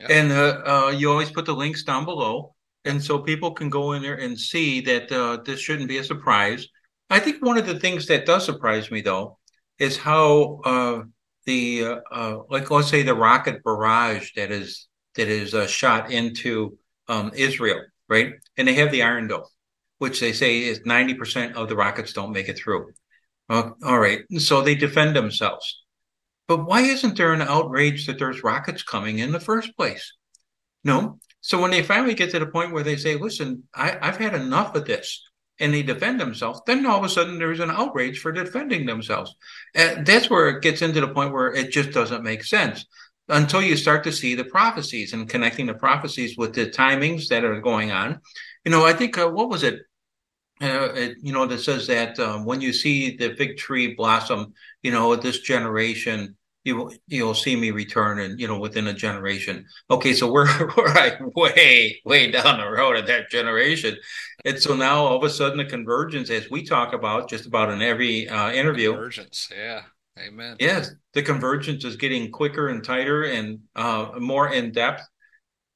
yeah. 0.00 0.06
and 0.10 0.32
uh, 0.32 0.62
uh, 0.64 0.90
you 0.90 1.10
always 1.10 1.30
put 1.30 1.46
the 1.46 1.54
links 1.54 1.82
down 1.82 2.04
below, 2.04 2.54
and 2.84 3.02
so 3.02 3.18
people 3.18 3.52
can 3.52 3.68
go 3.68 3.92
in 3.92 4.02
there 4.02 4.16
and 4.16 4.38
see 4.38 4.80
that 4.82 5.10
uh, 5.10 5.38
this 5.44 5.60
shouldn't 5.60 5.88
be 5.88 5.98
a 5.98 6.04
surprise. 6.04 6.66
I 7.10 7.20
think 7.20 7.44
one 7.44 7.58
of 7.58 7.66
the 7.66 7.78
things 7.78 8.06
that 8.06 8.26
does 8.26 8.44
surprise 8.44 8.90
me 8.90 9.00
though 9.00 9.38
is 9.78 9.96
how 9.96 10.60
uh, 10.64 11.02
the 11.44 12.00
like 12.48 12.70
let's 12.70 12.88
say 12.88 13.02
the 13.02 13.14
rocket 13.14 13.62
barrage 13.64 14.32
that 14.34 14.50
is 14.50 14.88
that 15.16 15.28
is 15.28 15.54
uh, 15.54 15.66
shot 15.66 16.10
into 16.10 16.78
um, 17.08 17.32
Israel, 17.34 17.80
right? 18.08 18.34
And 18.56 18.68
they 18.68 18.74
have 18.74 18.92
the 18.92 19.02
Iron 19.02 19.28
Dome, 19.28 19.44
which 19.98 20.20
they 20.20 20.32
say 20.32 20.62
is 20.62 20.80
ninety 20.84 21.14
percent 21.14 21.56
of 21.56 21.68
the 21.68 21.76
rockets 21.76 22.12
don't 22.12 22.32
make 22.32 22.48
it 22.48 22.58
through. 22.58 22.92
Uh, 23.48 23.70
all 23.84 23.98
right, 23.98 24.20
so 24.38 24.60
they 24.60 24.74
defend 24.74 25.14
themselves. 25.14 25.84
But 26.48 26.66
why 26.66 26.82
isn't 26.82 27.16
there 27.16 27.32
an 27.32 27.42
outrage 27.42 28.06
that 28.06 28.18
there's 28.18 28.44
rockets 28.44 28.82
coming 28.82 29.18
in 29.18 29.32
the 29.32 29.40
first 29.40 29.76
place? 29.76 30.14
No. 30.84 31.18
So 31.40 31.60
when 31.60 31.70
they 31.70 31.82
finally 31.82 32.14
get 32.14 32.30
to 32.30 32.38
the 32.38 32.46
point 32.46 32.72
where 32.72 32.82
they 32.82 32.96
say, 32.96 33.16
"Listen, 33.16 33.64
I, 33.74 33.98
I've 34.00 34.16
had 34.16 34.34
enough 34.34 34.74
of 34.74 34.84
this," 34.84 35.22
and 35.58 35.72
they 35.72 35.82
defend 35.82 36.20
themselves, 36.20 36.60
then 36.66 36.86
all 36.86 36.98
of 36.98 37.04
a 37.04 37.08
sudden 37.08 37.38
there's 37.38 37.60
an 37.60 37.70
outrage 37.70 38.18
for 38.20 38.32
defending 38.32 38.86
themselves. 38.86 39.34
And 39.74 40.06
that's 40.06 40.30
where 40.30 40.48
it 40.48 40.62
gets 40.62 40.82
into 40.82 41.00
the 41.00 41.08
point 41.08 41.32
where 41.32 41.52
it 41.52 41.70
just 41.70 41.92
doesn't 41.92 42.22
make 42.22 42.44
sense 42.44 42.84
until 43.28 43.62
you 43.62 43.76
start 43.76 44.04
to 44.04 44.12
see 44.12 44.34
the 44.34 44.44
prophecies 44.44 45.12
and 45.12 45.28
connecting 45.28 45.66
the 45.66 45.74
prophecies 45.74 46.36
with 46.36 46.54
the 46.54 46.66
timings 46.66 47.28
that 47.28 47.44
are 47.44 47.60
going 47.60 47.90
on. 47.90 48.20
You 48.64 48.70
know, 48.70 48.84
I 48.84 48.92
think, 48.92 49.18
uh, 49.18 49.28
what 49.28 49.48
was 49.48 49.62
it? 49.62 49.80
Uh, 50.60 50.88
it, 50.94 51.18
you 51.20 51.32
know, 51.32 51.44
that 51.46 51.58
says 51.58 51.86
that 51.86 52.18
um, 52.18 52.44
when 52.46 52.62
you 52.62 52.72
see 52.72 53.16
the 53.16 53.34
fig 53.36 53.58
tree 53.58 53.94
blossom, 53.94 54.54
you 54.82 54.90
know, 54.90 55.14
this 55.14 55.40
generation, 55.40 56.34
you 56.66 56.92
you'll 57.06 57.34
see 57.34 57.54
me 57.54 57.70
return 57.70 58.18
and 58.18 58.38
you 58.40 58.48
know 58.48 58.58
within 58.58 58.88
a 58.88 58.92
generation. 58.92 59.64
Okay 59.88 60.12
so 60.12 60.30
we're 60.30 60.48
we're 60.76 60.92
like 60.92 61.18
way 61.36 62.00
way 62.04 62.30
down 62.30 62.58
the 62.58 62.68
road 62.68 62.96
of 62.96 63.06
that 63.06 63.30
generation. 63.30 63.96
And 64.44 64.58
so 64.58 64.74
now 64.74 65.04
all 65.04 65.16
of 65.16 65.22
a 65.22 65.30
sudden 65.30 65.58
the 65.58 65.64
convergence 65.64 66.28
as 66.28 66.50
we 66.50 66.64
talk 66.64 66.92
about 66.92 67.30
just 67.30 67.46
about 67.46 67.70
in 67.70 67.80
every 67.80 68.28
uh, 68.28 68.50
interview. 68.50 68.90
Convergence 68.90 69.48
yeah. 69.56 69.82
Amen. 70.18 70.56
Yes 70.58 70.90
the 71.14 71.22
convergence 71.22 71.84
is 71.84 71.96
getting 71.96 72.30
quicker 72.32 72.68
and 72.68 72.82
tighter 72.82 73.22
and 73.22 73.60
uh, 73.76 74.10
more 74.18 74.52
in 74.52 74.72
depth. 74.72 75.02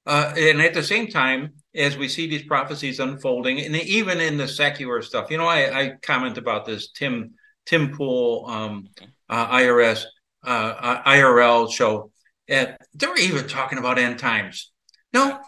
Uh, 0.06 0.34
and 0.36 0.60
at 0.60 0.74
the 0.74 0.82
same 0.82 1.06
time 1.06 1.52
as 1.74 1.96
we 1.96 2.08
see 2.08 2.26
these 2.26 2.42
prophecies 2.42 3.00
unfolding 3.00 3.60
and 3.60 3.76
even 3.76 4.20
in 4.20 4.36
the 4.36 4.48
secular 4.48 5.02
stuff 5.02 5.30
you 5.30 5.38
know 5.38 5.46
i, 5.46 5.80
I 5.80 5.92
comment 6.02 6.38
about 6.38 6.66
this 6.66 6.90
tim 6.90 7.34
tim 7.66 7.96
pool 7.96 8.46
um, 8.48 8.88
uh, 9.28 9.58
irs 9.58 10.04
uh, 10.42 11.02
IRL 11.02 11.70
show, 11.72 12.10
and 12.48 12.76
they're 12.94 13.16
even 13.18 13.46
talking 13.46 13.78
about 13.78 13.98
end 13.98 14.18
times. 14.18 14.70
No, 15.12 15.38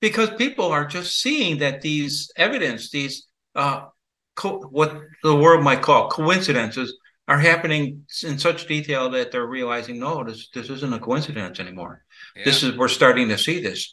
because 0.00 0.30
people 0.30 0.66
are 0.66 0.86
just 0.86 1.20
seeing 1.20 1.58
that 1.58 1.80
these 1.80 2.30
evidence, 2.36 2.90
these 2.90 3.26
uh, 3.54 3.86
co- 4.34 4.62
what 4.70 5.00
the 5.22 5.34
world 5.34 5.64
might 5.64 5.82
call 5.82 6.08
coincidences, 6.08 6.96
are 7.26 7.38
happening 7.38 8.06
in 8.22 8.38
such 8.38 8.66
detail 8.66 9.10
that 9.10 9.30
they're 9.30 9.46
realizing, 9.46 9.98
no, 9.98 10.24
this 10.24 10.48
this 10.54 10.70
isn't 10.70 10.94
a 10.94 10.98
coincidence 10.98 11.60
anymore. 11.60 12.04
Yeah. 12.36 12.44
This 12.44 12.62
is 12.62 12.76
we're 12.76 12.88
starting 12.88 13.28
to 13.28 13.38
see 13.38 13.60
this. 13.60 13.92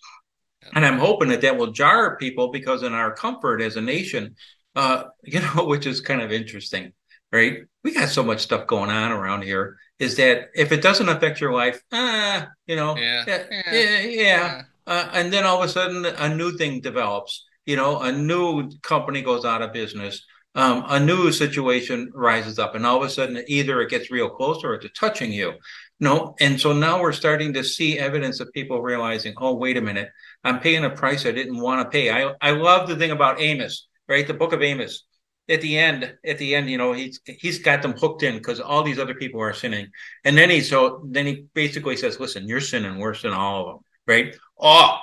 And 0.74 0.86
I'm 0.86 1.00
hoping 1.00 1.29
that 1.29 1.41
that 1.41 1.57
will 1.57 1.72
jar 1.72 2.17
people 2.17 2.51
because 2.51 2.84
in 2.84 2.93
our 2.93 3.13
comfort 3.13 3.62
as 3.62 3.75
a 3.75 3.81
nation, 3.81 4.36
uh, 4.75 5.05
you 5.24 5.39
know, 5.39 5.65
which 5.65 5.86
is 5.86 6.01
kind 6.01 6.22
of 6.22 6.31
interesting, 6.31 6.93
right? 7.31 7.60
We 7.84 7.93
got 7.93 8.10
so 8.10 8.24
much 8.24 8.41
stuff 8.41 8.67
going 8.67 8.89
on 8.89 9.12
around 9.12 9.43
here 9.43 9.77
is 10.00 10.17
that 10.17 10.50
if 10.53 10.72
it 10.72 10.81
doesn't 10.81 11.10
affect 11.10 11.39
your 11.39 11.53
life, 11.53 11.81
ah, 11.91 12.48
you 12.67 12.75
know, 12.75 12.98
yeah, 12.98 13.24
yeah, 13.27 13.43
yeah, 13.72 14.00
yeah. 14.00 14.62
Uh, 14.88 15.10
and 15.13 15.31
then 15.31 15.45
all 15.45 15.62
of 15.62 15.69
a 15.69 15.72
sudden 15.72 16.05
a 16.05 16.36
new 16.36 16.57
thing 16.57 16.81
develops. 16.81 17.45
You 17.65 17.75
know, 17.75 18.00
a 18.00 18.12
new 18.12 18.69
company 18.81 19.22
goes 19.22 19.45
out 19.45 19.62
of 19.62 19.74
business. 19.74 20.24
Um, 20.53 20.86
a 20.88 21.00
new 21.00 21.31
situation 21.34 22.12
rises 22.13 22.60
up, 22.60 22.75
and 22.75 22.86
all 22.86 22.98
of 22.98 23.03
a 23.03 23.10
sudden, 23.10 23.43
either 23.48 23.81
it 23.81 23.89
gets 23.89 24.10
real 24.10 24.29
close 24.29 24.63
or 24.63 24.75
it's 24.75 24.88
touching 24.98 25.34
you. 25.34 25.53
No, 26.00 26.36
and 26.42 26.60
so 26.60 26.74
now 26.74 27.02
we're 27.02 27.14
starting 27.14 27.54
to 27.54 27.64
see 27.64 27.98
evidence 27.98 28.42
of 28.42 28.52
people 28.52 28.82
realizing, 28.82 29.34
oh, 29.38 29.56
wait 29.56 29.78
a 29.78 29.82
minute, 29.82 30.10
I'm 30.44 30.60
paying 30.60 30.84
a 30.84 30.90
price 30.90 31.25
I 31.25 31.32
didn't 31.32 31.60
want 31.60 31.84
to 31.84 31.90
pay. 31.90 32.12
I 32.12 32.34
I 32.42 32.52
love 32.52 32.90
the 32.90 32.98
thing 32.98 33.12
about 33.12 33.40
Amos, 33.40 33.88
right? 34.10 34.28
The 34.28 34.34
book 34.34 34.52
of 34.52 34.62
Amos 34.62 35.04
at 35.48 35.62
the 35.62 35.78
end, 35.78 36.14
at 36.25 36.38
the 36.38 36.56
end, 36.56 36.70
you 36.70 36.78
know, 36.78 36.94
he's 36.94 37.20
he's 37.25 37.60
got 37.60 37.82
them 37.82 37.94
hooked 37.94 38.24
in 38.24 38.36
because 38.36 38.60
all 38.60 38.84
these 38.84 39.00
other 39.00 39.14
people 39.14 39.42
are 39.42 39.54
sinning, 39.54 39.88
and 40.24 40.38
then 40.38 40.50
he 40.50 40.62
so 40.62 41.02
then 41.06 41.25
he 41.25 41.46
basically 41.54 41.96
says, 41.96 42.20
"Listen, 42.20 42.48
you're 42.48 42.62
sinning 42.62 42.98
worse 43.00 43.22
than 43.22 43.34
all 43.34 43.62
of 43.62 43.68
them, 43.68 43.80
right?" 44.08 44.36
Oh, 44.60 44.98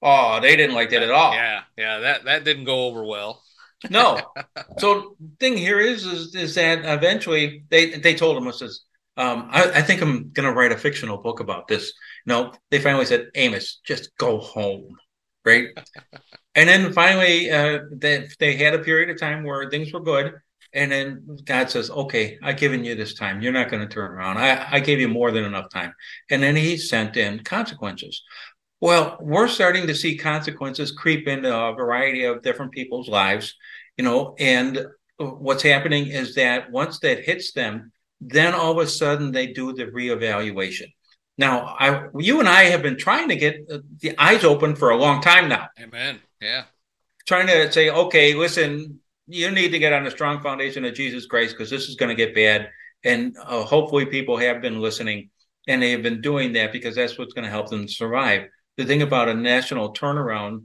oh, 0.00 0.40
they 0.40 0.56
didn't 0.56 0.76
like 0.76 0.90
that 0.90 1.02
at 1.02 1.10
all. 1.10 1.34
Yeah, 1.34 1.62
yeah, 1.76 1.98
that 1.98 2.24
that 2.24 2.44
didn't 2.44 2.64
go 2.64 2.86
over 2.86 3.04
well. 3.04 3.42
no. 3.90 4.20
So 4.78 5.16
thing 5.40 5.56
here 5.56 5.80
is 5.80 6.06
is 6.06 6.34
is 6.34 6.54
that 6.54 6.84
eventually 6.84 7.64
they 7.68 7.90
they 7.90 8.14
told 8.14 8.36
him, 8.36 8.50
"says 8.52 8.82
um, 9.16 9.48
I, 9.50 9.70
I 9.74 9.82
think 9.82 10.02
I'm 10.02 10.30
going 10.30 10.48
to 10.48 10.54
write 10.54 10.72
a 10.72 10.78
fictional 10.78 11.18
book 11.18 11.40
about 11.40 11.68
this." 11.68 11.92
No, 12.26 12.52
they 12.70 12.80
finally 12.80 13.06
said, 13.06 13.30
"Amos, 13.34 13.80
just 13.84 14.16
go 14.16 14.38
home." 14.38 14.96
Right. 15.44 15.68
And 16.54 16.68
then 16.68 16.92
finally, 16.92 17.50
uh, 17.50 17.78
they, 17.90 18.28
they 18.38 18.56
had 18.56 18.74
a 18.74 18.78
period 18.80 19.08
of 19.08 19.18
time 19.18 19.42
where 19.42 19.70
things 19.70 19.92
were 19.92 20.00
good. 20.00 20.34
And 20.74 20.90
then 20.90 21.38
God 21.44 21.70
says, 21.70 21.90
okay, 21.90 22.38
I've 22.42 22.56
given 22.56 22.84
you 22.84 22.94
this 22.94 23.14
time. 23.14 23.42
You're 23.42 23.52
not 23.52 23.70
going 23.70 23.86
to 23.86 23.92
turn 23.92 24.10
around. 24.10 24.38
I, 24.38 24.66
I 24.70 24.80
gave 24.80 25.00
you 25.00 25.08
more 25.08 25.30
than 25.30 25.44
enough 25.44 25.70
time. 25.70 25.94
And 26.30 26.42
then 26.42 26.56
he 26.56 26.76
sent 26.76 27.16
in 27.16 27.44
consequences. 27.44 28.22
Well, 28.80 29.18
we're 29.20 29.48
starting 29.48 29.86
to 29.86 29.94
see 29.94 30.16
consequences 30.16 30.90
creep 30.90 31.28
into 31.28 31.54
a 31.54 31.74
variety 31.74 32.24
of 32.24 32.42
different 32.42 32.72
people's 32.72 33.08
lives, 33.08 33.54
you 33.96 34.04
know, 34.04 34.34
and 34.38 34.86
what's 35.18 35.62
happening 35.62 36.08
is 36.08 36.34
that 36.34 36.70
once 36.72 36.98
that 37.00 37.24
hits 37.24 37.52
them, 37.52 37.92
then 38.28 38.54
all 38.54 38.72
of 38.72 38.78
a 38.78 38.88
sudden 38.88 39.32
they 39.32 39.48
do 39.48 39.72
the 39.72 39.86
reevaluation. 39.86 40.92
Now, 41.38 41.74
I, 41.78 42.06
you 42.18 42.40
and 42.40 42.48
I 42.48 42.64
have 42.64 42.82
been 42.82 42.98
trying 42.98 43.28
to 43.30 43.36
get 43.36 43.68
the 44.00 44.14
eyes 44.18 44.44
open 44.44 44.76
for 44.76 44.90
a 44.90 44.96
long 44.96 45.22
time 45.22 45.48
now. 45.48 45.68
Amen. 45.80 46.20
Yeah. 46.40 46.64
Trying 47.26 47.46
to 47.46 47.72
say, 47.72 47.90
okay, 47.90 48.34
listen, 48.34 49.00
you 49.26 49.50
need 49.50 49.70
to 49.70 49.78
get 49.78 49.92
on 49.92 50.06
a 50.06 50.10
strong 50.10 50.42
foundation 50.42 50.84
of 50.84 50.94
Jesus 50.94 51.26
Christ 51.26 51.54
because 51.54 51.70
this 51.70 51.88
is 51.88 51.96
going 51.96 52.10
to 52.10 52.14
get 52.14 52.34
bad. 52.34 52.70
And 53.04 53.36
uh, 53.42 53.64
hopefully, 53.64 54.06
people 54.06 54.36
have 54.36 54.60
been 54.60 54.80
listening 54.80 55.30
and 55.66 55.82
they 55.82 55.92
have 55.92 56.02
been 56.02 56.20
doing 56.20 56.52
that 56.52 56.72
because 56.72 56.94
that's 56.94 57.18
what's 57.18 57.32
going 57.32 57.44
to 57.44 57.50
help 57.50 57.70
them 57.70 57.88
survive. 57.88 58.48
The 58.76 58.84
thing 58.84 59.02
about 59.02 59.28
a 59.28 59.34
national 59.34 59.94
turnaround, 59.94 60.64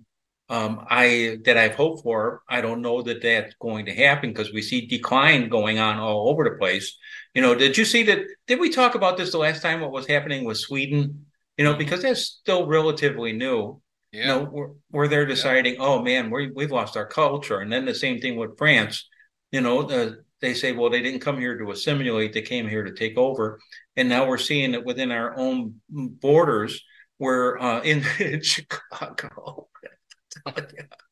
um, 0.49 0.85
I 0.89 1.39
that 1.45 1.57
I've 1.57 1.75
hoped 1.75 2.03
for, 2.03 2.41
I 2.49 2.61
don't 2.61 2.81
know 2.81 3.01
that 3.01 3.21
that's 3.21 3.55
going 3.59 3.85
to 3.87 3.93
happen 3.93 4.29
because 4.29 4.53
we 4.53 4.61
see 4.61 4.85
decline 4.85 5.49
going 5.49 5.79
on 5.79 5.97
all 5.97 6.29
over 6.29 6.43
the 6.43 6.57
place. 6.57 6.97
You 7.37 7.43
know, 7.43 7.53
did 7.53 7.77
you 7.77 7.85
see 7.85 8.01
that? 8.01 8.25
Did 8.47 8.59
we 8.59 8.71
talk 8.71 8.95
about 8.95 9.15
this 9.15 9.31
the 9.31 9.37
last 9.37 9.61
time? 9.61 9.79
What 9.79 9.91
was 9.91 10.07
happening 10.07 10.43
with 10.43 10.57
Sweden? 10.57 11.27
You 11.55 11.65
know, 11.65 11.75
because 11.75 12.01
that's 12.01 12.23
still 12.23 12.65
relatively 12.65 13.31
new. 13.31 13.79
Yeah. 14.11 14.21
You 14.21 14.27
know, 14.27 14.49
we're, 14.51 14.69
we're 14.91 15.07
there 15.07 15.27
deciding, 15.27 15.75
yeah. 15.75 15.81
oh 15.81 16.01
man, 16.01 16.31
we 16.31 16.49
we've 16.49 16.71
lost 16.71 16.97
our 16.97 17.05
culture. 17.05 17.59
And 17.59 17.71
then 17.71 17.85
the 17.85 17.93
same 17.93 18.19
thing 18.19 18.37
with 18.37 18.57
France. 18.57 19.07
You 19.51 19.61
know, 19.61 19.83
the, 19.83 20.23
they 20.41 20.55
say, 20.55 20.71
well, 20.71 20.89
they 20.89 21.03
didn't 21.03 21.19
come 21.19 21.37
here 21.37 21.55
to 21.59 21.69
assimilate; 21.69 22.33
they 22.33 22.41
came 22.41 22.67
here 22.67 22.83
to 22.83 22.95
take 22.95 23.19
over. 23.19 23.59
And 23.95 24.09
now 24.09 24.27
we're 24.27 24.39
seeing 24.39 24.73
it 24.73 24.83
within 24.83 25.11
our 25.11 25.37
own 25.37 25.75
borders. 25.89 26.83
Where 27.19 27.61
uh, 27.61 27.81
in, 27.81 28.03
in 28.19 28.41
Chicago, 28.41 29.67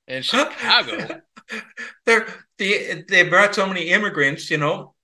in 0.07 0.23
Chicago. 0.23 1.21
They're, 2.07 2.27
they 2.57 3.03
they 3.07 3.29
brought 3.29 3.53
so 3.53 3.67
many 3.67 3.89
immigrants, 3.89 4.49
you 4.49 4.57
know. 4.57 4.94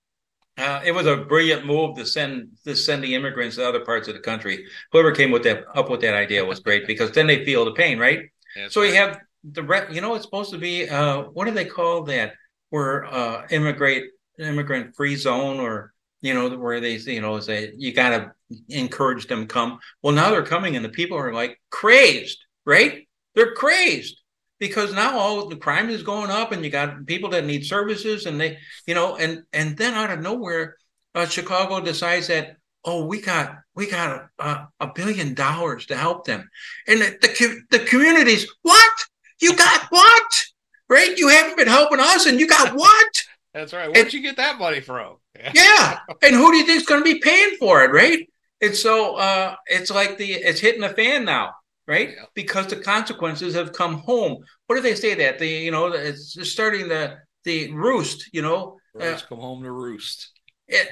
Uh, 0.58 0.82
it 0.84 0.92
was 0.92 1.08
a 1.08 1.18
brilliant 1.18 1.66
move 1.66 1.96
to 1.96 2.06
send 2.06 2.50
to 2.66 2.76
send 2.76 3.04
the 3.04 3.16
immigrants 3.16 3.56
to 3.56 3.68
other 3.68 3.84
parts 3.86 4.08
of 4.08 4.14
the 4.14 4.20
country. 4.20 4.66
Whoever 4.92 5.12
came 5.12 5.32
with 5.32 5.44
that 5.44 5.64
up 5.76 5.90
with 5.90 6.02
that 6.02 6.14
idea 6.14 6.44
was 6.46 6.60
great 6.60 6.86
because 6.88 7.12
then 7.12 7.28
they 7.28 7.46
feel 7.46 7.66
the 7.66 7.72
pain, 7.72 7.98
right? 7.98 8.20
That's 8.56 8.74
so 8.74 8.82
right. 8.82 8.90
you 8.90 8.96
have 8.96 9.20
the 9.44 9.88
you 9.92 10.02
know 10.02 10.14
it's 10.16 10.26
supposed 10.26 10.52
to 10.52 10.58
be 10.58 10.88
uh, 10.90 11.24
what 11.24 11.46
do 11.46 11.52
they 11.52 11.66
call 11.66 12.04
that? 12.04 12.34
Where 12.70 13.06
uh, 13.06 13.48
immigrant 13.50 14.06
immigrant 14.38 14.96
free 14.96 15.16
zone 15.16 15.60
or 15.60 15.94
you 16.22 16.34
know 16.34 16.50
where 16.50 16.80
they 16.80 16.98
you 16.98 17.22
know 17.22 17.40
say 17.40 17.74
you 17.78 17.94
got 17.94 18.10
to 18.10 18.32
encourage 18.70 19.28
them 19.28 19.48
come. 19.48 19.80
Well, 20.04 20.14
now 20.14 20.32
they're 20.32 20.44
coming 20.44 20.76
and 20.76 20.84
the 20.84 20.90
people 20.90 21.18
are 21.18 21.34
like 21.34 21.60
crazed, 21.70 22.38
right? 22.66 23.08
They're 23.36 23.54
crazed 23.54 24.21
because 24.62 24.94
now 24.94 25.20
all 25.20 25.50
the 25.50 25.58
crime 25.58 25.90
is 25.90 26.04
going 26.04 26.32
up 26.32 26.54
and 26.54 26.64
you 26.64 26.70
got 26.72 27.06
people 27.06 27.30
that 27.32 27.44
need 27.46 27.66
services 27.66 28.26
and 28.26 28.40
they 28.40 28.58
you 28.88 28.96
know 28.96 29.18
and 29.18 29.44
and 29.52 29.76
then 29.76 29.94
out 29.94 30.12
of 30.12 30.22
nowhere 30.22 30.78
uh, 31.16 31.26
chicago 31.26 31.82
decides 31.82 32.28
that 32.28 32.56
oh 32.86 33.06
we 33.06 33.20
got 33.20 33.58
we 33.76 33.90
got 33.90 34.30
a, 34.40 34.68
a 34.80 34.88
billion 34.94 35.34
dollars 35.34 35.86
to 35.88 35.96
help 35.96 36.26
them. 36.26 36.50
And 36.88 37.02
the, 37.02 37.18
the, 37.22 37.78
the 37.78 37.86
communities 37.86 38.48
what? 38.62 38.92
You 39.40 39.56
got 39.56 39.88
what? 39.90 40.44
Right? 40.90 41.18
You 41.18 41.30
haven't 41.30 41.58
been 41.58 41.68
helping 41.68 42.00
us 42.00 42.26
and 42.26 42.40
you 42.40 42.48
got 42.48 42.76
what? 42.76 43.12
That's 43.54 43.74
right. 43.74 43.92
Where'd 43.92 44.06
and, 44.06 44.14
you 44.14 44.22
get 44.22 44.38
that 44.38 44.60
money 44.60 44.82
from? 44.82 45.18
Yeah. 45.56 46.00
And 46.22 46.36
who 46.36 46.52
do 46.52 46.58
you 46.58 46.66
think's 46.66 46.86
going 46.86 47.02
to 47.02 47.14
be 47.14 47.20
paying 47.20 47.56
for 47.58 47.84
it 47.84 47.92
right? 47.92 48.30
And 48.62 48.76
so 48.76 49.16
uh, 49.16 49.56
it's 49.66 49.90
like 49.90 50.18
the 50.18 50.34
it's 50.34 50.60
hitting 50.60 50.82
the 50.82 50.90
fan 50.90 51.26
now 51.26 51.54
right? 51.92 52.12
Yeah. 52.16 52.26
Because 52.34 52.68
the 52.68 52.78
consequences 52.78 53.54
have 53.54 53.74
come 53.74 53.96
home. 53.96 54.38
What 54.68 54.78
do 54.78 54.82
they 54.82 54.96
say 54.96 55.14
that 55.16 55.40
the 55.40 55.48
you 55.48 55.72
know 55.72 55.88
it's 55.88 56.50
starting 56.50 56.88
the 56.88 57.18
the 57.44 57.72
roost, 57.74 58.30
you 58.34 58.42
know, 58.42 58.78
uh, 59.00 59.18
come 59.28 59.40
home 59.40 59.64
to 59.64 59.72
roost. 59.72 60.32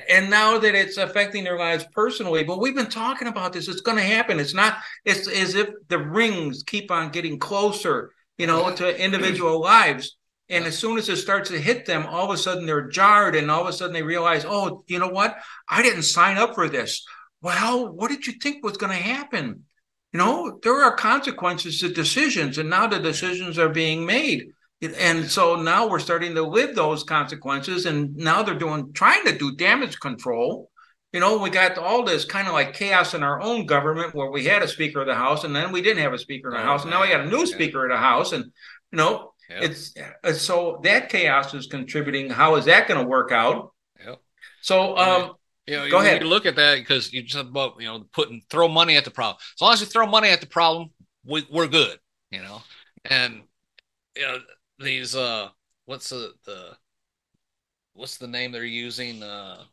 And 0.10 0.30
now 0.30 0.58
that 0.58 0.76
it's 0.76 0.98
affecting 0.98 1.46
their 1.46 1.58
lives 1.58 1.86
personally, 1.94 2.44
but 2.44 2.60
we've 2.60 2.76
been 2.76 2.90
talking 2.90 3.30
about 3.30 3.54
this. 3.54 3.70
It's 3.70 3.80
going 3.80 3.98
to 3.98 4.04
happen. 4.04 4.38
It's 4.40 4.54
not. 4.54 4.78
It's 5.06 5.26
as 5.30 5.56
if 5.56 5.70
the 5.88 6.00
rings 6.00 6.64
keep 6.64 6.92
on 6.92 7.12
getting 7.12 7.40
closer, 7.40 8.12
you 8.38 8.46
know, 8.46 8.76
to 8.76 9.02
individual 9.02 9.62
lives. 9.74 10.18
And 10.50 10.66
as 10.66 10.78
soon 10.78 10.98
as 10.98 11.08
it 11.08 11.16
starts 11.18 11.50
to 11.52 11.62
hit 11.62 11.86
them, 11.86 12.06
all 12.08 12.26
of 12.26 12.32
a 12.32 12.38
sudden 12.38 12.66
they're 12.66 12.90
jarred, 12.90 13.36
and 13.36 13.50
all 13.50 13.62
of 13.62 13.68
a 13.68 13.74
sudden 13.74 13.94
they 13.94 14.04
realize, 14.04 14.44
oh, 14.46 14.84
you 14.88 15.00
know 15.00 15.08
what? 15.08 15.38
I 15.70 15.82
didn't 15.82 16.04
sign 16.04 16.38
up 16.38 16.56
for 16.56 16.68
this. 16.68 17.06
Well, 17.42 17.94
what 17.94 18.10
did 18.10 18.28
you 18.28 18.34
think 18.34 18.66
was 18.66 18.76
going 18.76 18.92
to 18.92 19.02
happen? 19.02 19.64
You 20.14 20.18
know, 20.18 20.60
there 20.64 20.82
are 20.84 20.96
consequences 20.96 21.80
to 21.80 21.94
decisions, 21.94 22.58
and 22.58 22.70
now 22.70 22.88
the 22.88 23.00
decisions 23.00 23.60
are 23.60 23.70
being 23.70 24.06
made. 24.06 24.50
And 24.82 25.30
so 25.30 25.56
now 25.62 25.88
we're 25.88 26.00
starting 26.00 26.34
to 26.36 26.42
live 26.42 26.74
those 26.74 27.04
consequences, 27.04 27.86
and 27.86 28.16
now 28.16 28.44
they're 28.44 28.56
doing 28.56 28.94
trying 28.94 29.26
to 29.26 29.38
do 29.38 29.56
damage 29.56 30.00
control. 30.00 30.72
You 31.12 31.20
know, 31.20 31.38
we 31.38 31.50
got 31.50 31.78
all 31.78 32.04
this 32.04 32.24
kind 32.24 32.48
of 32.48 32.54
like 32.54 32.74
chaos 32.74 33.14
in 33.14 33.24
our 33.24 33.42
own 33.42 33.66
government 33.66 34.16
where 34.16 34.32
we 34.32 34.46
had 34.46 34.64
a 34.64 34.68
Speaker 34.68 35.02
of 35.02 35.08
the 35.08 35.16
House, 35.16 35.44
and 35.44 35.56
then 35.56 35.72
we 35.72 35.82
didn't 35.82 36.04
have 36.04 36.14
a 36.14 36.20
Speaker 36.20 36.50
of 36.50 36.54
the 36.54 36.62
oh, 36.62 36.64
House, 36.64 36.84
and 36.84 36.92
now 36.92 37.02
we 37.02 37.10
got 37.10 37.22
a 37.22 37.26
new. 37.26 37.46
Speaker 37.46 37.86
of 37.86 37.92
the 37.92 37.98
House, 37.98 38.32
and 38.32 38.46
you 38.92 38.98
know, 38.98 39.34
yeah. 39.50 39.60
it's 39.62 39.94
so 40.42 40.80
that 40.84 41.10
chaos 41.10 41.54
is 41.54 41.68
contributing. 41.68 42.30
How 42.30 42.56
is 42.56 42.66
that 42.66 42.88
going 42.88 43.02
to 43.02 43.08
work 43.08 43.32
out? 43.32 43.74
Yeah. 44.00 44.16
So, 44.62 44.98
um, 44.98 45.34
you 45.70 45.78
know, 45.78 45.90
Go 45.90 46.02
you, 46.02 46.08
ahead. 46.08 46.24
Look 46.24 46.46
at 46.46 46.56
that 46.56 46.80
because 46.80 47.14
you 47.14 47.22
just 47.22 47.48
about 47.48 47.76
you 47.80 47.86
know 47.86 48.06
putting 48.12 48.42
throw 48.50 48.68
money 48.68 48.98
at 48.98 49.06
the 49.06 49.12
problem. 49.12 49.38
As 49.56 49.62
long 49.62 49.74
as 49.74 49.82
you 49.82 49.86
throw 49.86 50.08
money 50.08 50.30
at 50.30 50.42
the 50.42 50.48
problem, 50.48 50.90
we, 51.24 51.46
we're 51.52 51.68
good. 51.68 52.00
You 52.32 52.42
know, 52.42 52.62
and 53.06 53.44
you 54.16 54.24
know 54.24 54.40
these 54.80 55.16
uh, 55.16 55.50
what's 55.86 56.10
the 56.10 56.34
the 56.46 56.72
what's 57.94 58.18
the 58.18 58.28
name 58.28 58.52
they're 58.52 58.66
using? 58.66 59.22
Uh, 59.22 59.64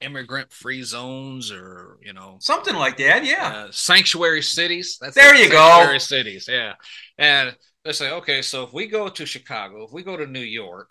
immigrant 0.00 0.52
free 0.52 0.82
zones 0.82 1.50
or 1.50 1.98
you 2.00 2.12
know 2.12 2.36
something 2.40 2.76
like 2.76 2.96
that 2.96 3.24
yeah 3.24 3.48
uh, 3.48 3.68
sanctuary 3.72 4.40
cities 4.40 4.96
that's 5.00 5.16
there 5.16 5.34
you 5.34 5.50
sanctuary 5.50 5.94
go 5.94 5.98
cities 5.98 6.46
yeah 6.48 6.74
and 7.18 7.56
they 7.84 7.90
say 7.90 8.12
okay 8.12 8.42
so 8.42 8.62
if 8.62 8.72
we 8.72 8.86
go 8.86 9.08
to 9.08 9.26
chicago 9.26 9.82
if 9.82 9.92
we 9.92 10.04
go 10.04 10.16
to 10.16 10.26
new 10.26 10.38
york 10.38 10.88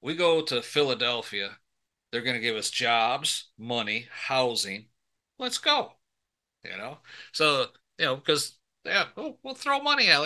we 0.00 0.14
go 0.14 0.42
to 0.42 0.62
philadelphia 0.62 1.50
they're 2.12 2.22
going 2.22 2.36
to 2.36 2.40
give 2.40 2.56
us 2.56 2.70
jobs, 2.70 3.50
money, 3.58 4.06
housing. 4.12 4.86
Let's 5.38 5.58
go. 5.58 5.92
You 6.64 6.76
know, 6.76 6.98
so 7.32 7.66
you 7.98 8.04
know 8.04 8.16
because 8.16 8.56
yeah, 8.84 9.06
we'll, 9.16 9.38
we'll 9.42 9.54
throw 9.54 9.80
money 9.80 10.08
at. 10.08 10.18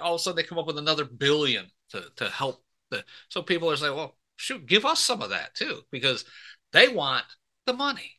All 0.00 0.14
of 0.14 0.16
a 0.16 0.18
sudden 0.18 0.36
they 0.36 0.42
come 0.42 0.58
up 0.58 0.66
with 0.66 0.78
another 0.78 1.04
billion 1.04 1.66
to 1.90 2.04
to 2.16 2.28
help. 2.28 2.64
The, 2.90 3.04
so 3.28 3.42
people 3.42 3.70
are 3.70 3.76
saying, 3.76 3.94
well, 3.94 4.16
shoot, 4.36 4.66
give 4.66 4.86
us 4.86 5.00
some 5.00 5.20
of 5.20 5.30
that 5.30 5.54
too, 5.54 5.80
because 5.90 6.24
they 6.72 6.88
want 6.88 7.24
the 7.66 7.72
money. 7.74 8.12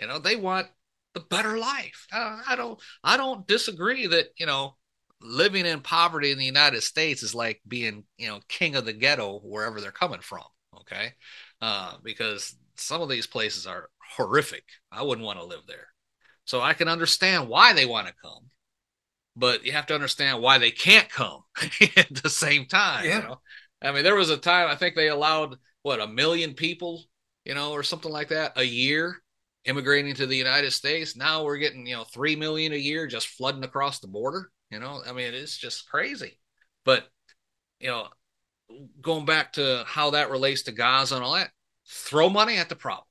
You 0.00 0.08
know, 0.08 0.18
they 0.18 0.36
want 0.36 0.68
the 1.14 1.20
better 1.20 1.56
life. 1.58 2.06
I, 2.12 2.42
I 2.50 2.56
don't 2.56 2.80
I 3.02 3.16
don't 3.16 3.46
disagree 3.46 4.06
that 4.08 4.28
you 4.36 4.46
know 4.46 4.76
living 5.20 5.66
in 5.66 5.80
poverty 5.80 6.32
in 6.32 6.38
the 6.38 6.44
United 6.44 6.82
States 6.82 7.22
is 7.22 7.34
like 7.34 7.60
being 7.66 8.04
you 8.18 8.28
know 8.28 8.40
king 8.48 8.76
of 8.76 8.84
the 8.84 8.92
ghetto 8.92 9.40
wherever 9.40 9.80
they're 9.80 9.92
coming 9.92 10.20
from. 10.20 10.42
Okay, 10.80 11.12
uh, 11.64 11.94
because 12.02 12.54
some 12.76 13.00
of 13.00 13.08
these 13.08 13.26
places 13.26 13.66
are 13.66 13.88
horrific. 14.16 14.64
I 14.92 15.02
wouldn't 15.02 15.24
want 15.24 15.38
to 15.38 15.46
live 15.46 15.62
there. 15.66 15.86
So 16.44 16.60
I 16.60 16.74
can 16.74 16.88
understand 16.88 17.48
why 17.48 17.72
they 17.72 17.86
want 17.86 18.06
to 18.06 18.12
come, 18.22 18.50
but 19.34 19.64
you 19.64 19.72
have 19.72 19.86
to 19.86 19.94
understand 19.94 20.42
why 20.42 20.58
they 20.58 20.70
can't 20.70 21.08
come 21.08 21.40
at 21.96 22.22
the 22.22 22.28
same 22.28 22.66
time. 22.66 23.06
Yeah. 23.06 23.16
You 23.16 23.28
know? 23.28 23.40
I 23.80 23.92
mean, 23.92 24.04
there 24.04 24.14
was 24.14 24.28
a 24.28 24.36
time 24.36 24.68
I 24.68 24.76
think 24.76 24.94
they 24.94 25.08
allowed 25.08 25.56
what 25.80 26.02
a 26.02 26.06
million 26.06 26.52
people, 26.52 27.02
you 27.46 27.54
know, 27.54 27.72
or 27.72 27.82
something 27.82 28.12
like 28.12 28.28
that 28.28 28.52
a 28.58 28.62
year 28.62 29.22
immigrating 29.64 30.14
to 30.16 30.26
the 30.26 30.36
United 30.36 30.72
States. 30.72 31.16
Now 31.16 31.44
we're 31.44 31.56
getting, 31.56 31.86
you 31.86 31.96
know, 31.96 32.04
3 32.04 32.36
million 32.36 32.74
a 32.74 32.76
year 32.76 33.06
just 33.06 33.28
flooding 33.28 33.64
across 33.64 34.00
the 34.00 34.08
border. 34.08 34.50
You 34.70 34.80
know, 34.80 35.00
I 35.06 35.12
mean, 35.12 35.32
it's 35.32 35.56
just 35.56 35.88
crazy. 35.88 36.38
But, 36.84 37.06
you 37.80 37.88
know, 37.88 38.08
going 39.00 39.24
back 39.24 39.54
to 39.54 39.84
how 39.86 40.10
that 40.10 40.30
relates 40.30 40.64
to 40.64 40.72
Gaza 40.72 41.14
and 41.14 41.24
all 41.24 41.32
that, 41.36 41.50
throw 41.86 42.28
money 42.28 42.56
at 42.56 42.68
the 42.68 42.76
problem. 42.76 43.06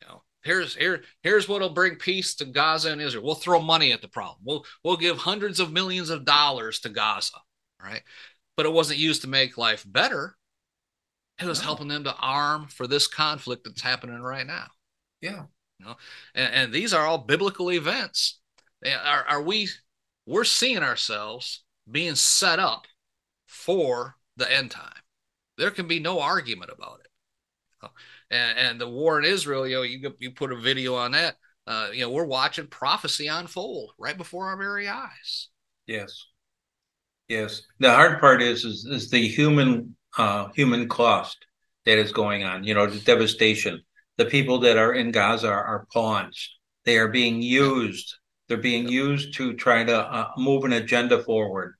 You 0.00 0.08
know, 0.08 0.22
here's 0.42 0.74
here 0.74 1.02
here's 1.22 1.48
what'll 1.48 1.70
bring 1.70 1.96
peace 1.96 2.34
to 2.36 2.44
Gaza 2.44 2.90
and 2.92 3.00
Israel. 3.00 3.24
We'll 3.24 3.34
throw 3.34 3.60
money 3.60 3.92
at 3.92 4.02
the 4.02 4.08
problem. 4.08 4.38
We'll 4.44 4.64
we'll 4.84 4.96
give 4.96 5.18
hundreds 5.18 5.60
of 5.60 5.72
millions 5.72 6.10
of 6.10 6.24
dollars 6.24 6.80
to 6.80 6.88
Gaza, 6.88 7.38
right? 7.82 8.02
But 8.56 8.66
it 8.66 8.72
wasn't 8.72 9.00
used 9.00 9.22
to 9.22 9.28
make 9.28 9.56
life 9.58 9.84
better. 9.86 10.36
It 11.40 11.46
was 11.46 11.60
no. 11.60 11.66
helping 11.66 11.88
them 11.88 12.04
to 12.04 12.14
arm 12.16 12.66
for 12.68 12.86
this 12.86 13.06
conflict 13.06 13.64
that's 13.64 13.80
happening 13.80 14.20
right 14.20 14.46
now. 14.46 14.66
Yeah. 15.22 15.44
You 15.78 15.86
know, 15.86 15.96
and, 16.34 16.52
and 16.52 16.72
these 16.72 16.92
are 16.92 17.06
all 17.06 17.18
biblical 17.18 17.72
events. 17.72 18.40
Are, 18.84 19.24
are 19.26 19.42
we 19.42 19.68
we're 20.26 20.44
seeing 20.44 20.82
ourselves 20.82 21.64
being 21.90 22.14
set 22.14 22.58
up 22.58 22.86
for 23.46 24.16
the 24.36 24.50
end 24.50 24.70
time. 24.70 25.02
There 25.58 25.70
can 25.70 25.88
be 25.88 25.98
no 25.98 26.20
argument 26.20 26.70
about 26.74 27.00
it. 27.00 27.09
And, 28.32 28.58
and 28.58 28.80
the 28.80 28.88
war 28.88 29.18
in 29.18 29.24
Israel, 29.24 29.66
you 29.66 29.76
know, 29.76 29.82
you 29.82 30.14
you 30.20 30.30
put 30.30 30.52
a 30.52 30.56
video 30.56 30.94
on 30.94 31.12
that. 31.12 31.34
Uh, 31.66 31.88
you 31.92 32.02
know, 32.02 32.10
we're 32.10 32.24
watching 32.24 32.68
prophecy 32.68 33.26
unfold 33.26 33.90
right 33.98 34.16
before 34.16 34.46
our 34.46 34.56
very 34.56 34.88
eyes. 34.88 35.48
Yes, 35.88 36.26
yes. 37.28 37.62
The 37.80 37.92
hard 37.92 38.20
part 38.20 38.40
is 38.40 38.64
is, 38.64 38.84
is 38.84 39.10
the 39.10 39.26
human 39.26 39.96
uh, 40.16 40.48
human 40.54 40.88
cost 40.88 41.44
that 41.86 41.98
is 41.98 42.12
going 42.12 42.44
on. 42.44 42.62
You 42.62 42.74
know, 42.74 42.86
the 42.86 43.00
devastation. 43.00 43.82
The 44.16 44.26
people 44.26 44.60
that 44.60 44.76
are 44.76 44.92
in 44.92 45.10
Gaza 45.10 45.48
are, 45.48 45.64
are 45.64 45.86
pawns. 45.92 46.56
They 46.84 46.98
are 46.98 47.08
being 47.08 47.42
used. 47.42 48.14
They're 48.46 48.58
being 48.58 48.88
used 48.88 49.34
to 49.38 49.54
try 49.54 49.82
to 49.82 49.98
uh, 49.98 50.30
move 50.36 50.64
an 50.64 50.74
agenda 50.74 51.22
forward 51.22 51.74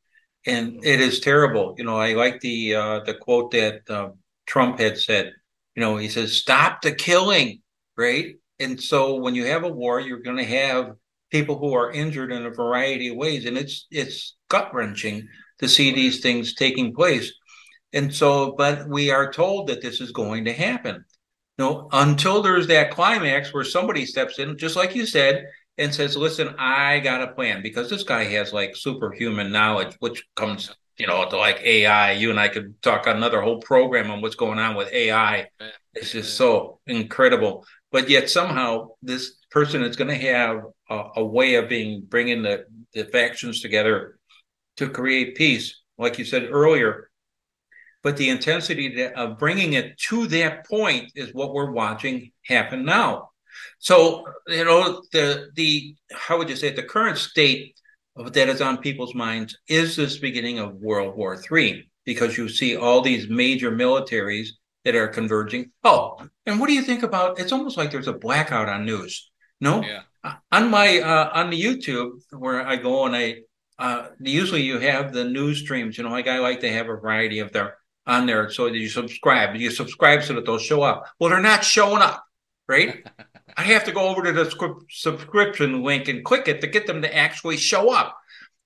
and 0.47 0.85
it 0.85 1.01
is 1.01 1.21
terrible. 1.21 1.75
You 1.77 1.85
know, 1.85 1.97
I 1.97 2.15
like 2.15 2.41
the 2.41 2.75
uh, 2.75 3.01
the 3.01 3.15
quote 3.15 3.51
that 3.53 3.89
uh, 3.89 4.11
Trump 4.47 4.79
had 4.79 4.99
said. 4.99 5.33
You 5.81 5.87
know, 5.87 5.97
he 5.97 6.11
says, 6.11 6.37
"Stop 6.37 6.83
the 6.83 6.93
killing," 6.93 7.63
right? 7.97 8.37
And 8.59 8.79
so, 8.79 9.15
when 9.15 9.35
you 9.35 9.47
have 9.47 9.65
a 9.65 9.69
war, 9.69 9.99
you're 9.99 10.21
going 10.21 10.37
to 10.37 10.45
have 10.45 10.93
people 11.31 11.57
who 11.57 11.73
are 11.73 11.91
injured 11.91 12.31
in 12.33 12.45
a 12.45 12.51
variety 12.51 13.09
of 13.09 13.17
ways, 13.17 13.47
and 13.47 13.57
it's 13.57 13.87
it's 13.91 14.37
gut 14.51 14.75
wrenching 14.75 15.27
to 15.61 15.69
see 15.71 15.91
these 15.91 16.21
things 16.21 16.53
taking 16.55 16.95
place. 16.95 17.33
And 17.95 18.15
so, 18.15 18.53
but 18.59 18.91
we 18.91 19.11
are 19.11 19.33
told 19.33 19.69
that 19.69 19.81
this 19.81 20.03
is 20.03 20.13
going 20.13 20.45
to 20.45 20.53
happen. 20.53 20.97
You 21.57 21.65
know, 21.65 21.89
until 21.93 22.43
there's 22.43 22.67
that 22.67 22.91
climax 22.91 23.55
where 23.55 23.65
somebody 23.65 24.05
steps 24.05 24.39
in, 24.39 24.59
just 24.59 24.77
like 24.77 24.95
you 24.95 25.07
said, 25.07 25.47
and 25.79 25.95
says, 25.95 26.15
"Listen, 26.15 26.55
I 26.59 26.99
got 27.01 27.23
a 27.23 27.33
plan," 27.33 27.63
because 27.63 27.89
this 27.89 28.03
guy 28.03 28.25
has 28.25 28.53
like 28.53 28.77
superhuman 28.77 29.51
knowledge, 29.51 29.97
which 30.01 30.27
comes, 30.37 30.71
you 31.01 31.07
know, 31.07 31.27
to 31.29 31.37
like 31.37 31.61
AI. 31.63 32.13
You 32.13 32.31
and 32.31 32.39
I 32.39 32.49
could 32.49 32.81
talk 32.83 33.07
another 33.07 33.41
whole 33.41 33.61
program 33.61 34.11
on 34.11 34.21
what's 34.21 34.35
going 34.35 34.59
on 34.59 34.77
with 34.77 34.93
AI. 34.93 35.49
It's 35.95 36.13
just 36.13 36.37
so 36.37 36.81
incredible. 36.87 37.65
But 37.91 38.09
yet 38.11 38.29
somehow 38.29 38.91
this 39.03 39.33
person 39.51 39.83
is 39.83 39.97
going 39.97 40.09
to 40.09 40.27
have 40.27 40.61
a, 40.91 41.05
a, 41.17 41.25
way 41.25 41.55
of 41.55 41.69
being 41.69 42.03
bringing 42.07 42.43
the, 42.43 42.65
the 42.93 43.05
factions 43.05 43.61
together 43.61 44.19
to 44.77 44.89
create 44.89 45.37
peace, 45.37 45.81
like 45.99 46.19
you 46.19 46.25
said 46.25 46.49
earlier. 46.51 47.11
But 48.03 48.17
the 48.17 48.29
intensity 48.29 49.07
of 49.07 49.39
bringing 49.39 49.73
it 49.73 49.99
to 50.09 50.27
that 50.29 50.67
point 50.67 51.13
is 51.15 51.35
what 51.35 51.53
we're 51.53 51.73
watching 51.73 52.31
happen 52.45 52.85
now. 52.85 53.31
So, 53.79 54.25
you 54.49 54.65
know, 54.65 55.03
the 55.13 55.49
the 55.55 55.97
how 56.13 56.39
would 56.39 56.49
you 56.49 56.57
say 56.57 56.69
it, 56.69 56.77
the 56.77 56.83
current 56.83 57.19
state 57.19 57.75
that 58.17 58.49
is 58.49 58.61
on 58.61 58.79
people's 58.79 59.15
minds 59.15 59.57
is 59.69 59.97
this 59.97 60.19
beginning 60.19 60.59
of 60.59 60.75
World 60.75 61.17
War 61.17 61.41
III, 61.51 61.91
because 62.05 62.37
you 62.37 62.49
see 62.49 62.77
all 62.77 63.01
these 63.01 63.29
major 63.29 63.71
militaries 63.71 64.49
that 64.85 64.95
are 64.95 65.09
converging. 65.09 65.71
Oh, 65.85 66.21
and 66.47 66.59
what 66.59 66.69
do 66.69 66.73
you 66.73 66.83
think 66.83 67.03
about 67.03 67.39
it's 67.39 67.53
almost 67.53 67.77
like 67.77 67.91
there's 67.91 68.09
a 68.09 68.13
blackout 68.13 68.69
on 68.69 68.85
news. 68.85 69.31
No? 69.61 69.83
Yeah. 69.83 70.01
Uh, 70.23 70.35
on 70.53 70.71
my 70.71 71.01
uh, 71.01 71.31
on 71.35 71.51
the 71.51 71.63
YouTube 71.63 72.13
where 72.31 72.67
I 72.67 72.77
go 72.77 73.07
and 73.07 73.17
I 73.17 73.37
uh, 73.79 74.09
usually 74.21 74.63
you 74.63 74.79
have 74.79 75.13
the 75.13 75.25
news 75.25 75.61
streams. 75.61 75.97
You 75.97 76.05
know, 76.05 76.11
like 76.11 76.29
I 76.29 76.39
like 76.39 76.61
to 76.61 76.73
have 76.73 76.87
a 76.87 76.97
variety 76.97 77.39
of 77.39 77.53
their 77.53 77.77
on 78.07 78.27
there 78.27 78.51
so 78.51 78.65
that 78.65 78.77
you 78.77 78.89
subscribe. 78.89 79.57
You 79.57 79.71
subscribe 79.71 80.23
so 80.23 80.35
that 80.35 80.45
they'll 80.45 80.59
show 80.59 80.83
up. 80.83 81.07
Well, 81.19 81.31
they're 81.31 81.41
not 81.41 81.65
showing 81.65 82.03
up, 82.03 82.25
right? 82.69 83.07
I 83.57 83.63
have 83.63 83.85
to 83.85 83.93
go 83.93 84.09
over 84.09 84.23
to 84.23 84.33
the 84.33 84.85
subscription 84.91 85.83
link 85.83 86.09
and 86.09 86.25
click 86.25 86.49
it 86.49 86.61
to 86.61 86.67
get 86.67 86.87
them 86.87 87.03
to 87.03 87.17
actually 87.17 87.57
show 87.57 87.91
up. 87.91 88.17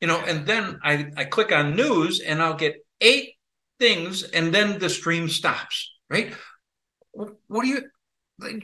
You 0.01 0.09
know, 0.09 0.21
and 0.21 0.47
then 0.47 0.79
I, 0.83 1.11
I 1.17 1.25
click 1.25 1.53
on 1.53 1.77
news 1.77 2.21
and 2.21 2.43
I'll 2.43 2.55
get 2.55 2.85
eight 3.01 3.35
things 3.79 4.23
and 4.23 4.55
then 4.55 4.79
the 4.79 4.91
stream 4.91 5.29
stops, 5.29 5.93
right? 6.11 6.33
What 7.13 7.63
do 7.63 7.69
you 7.69 7.83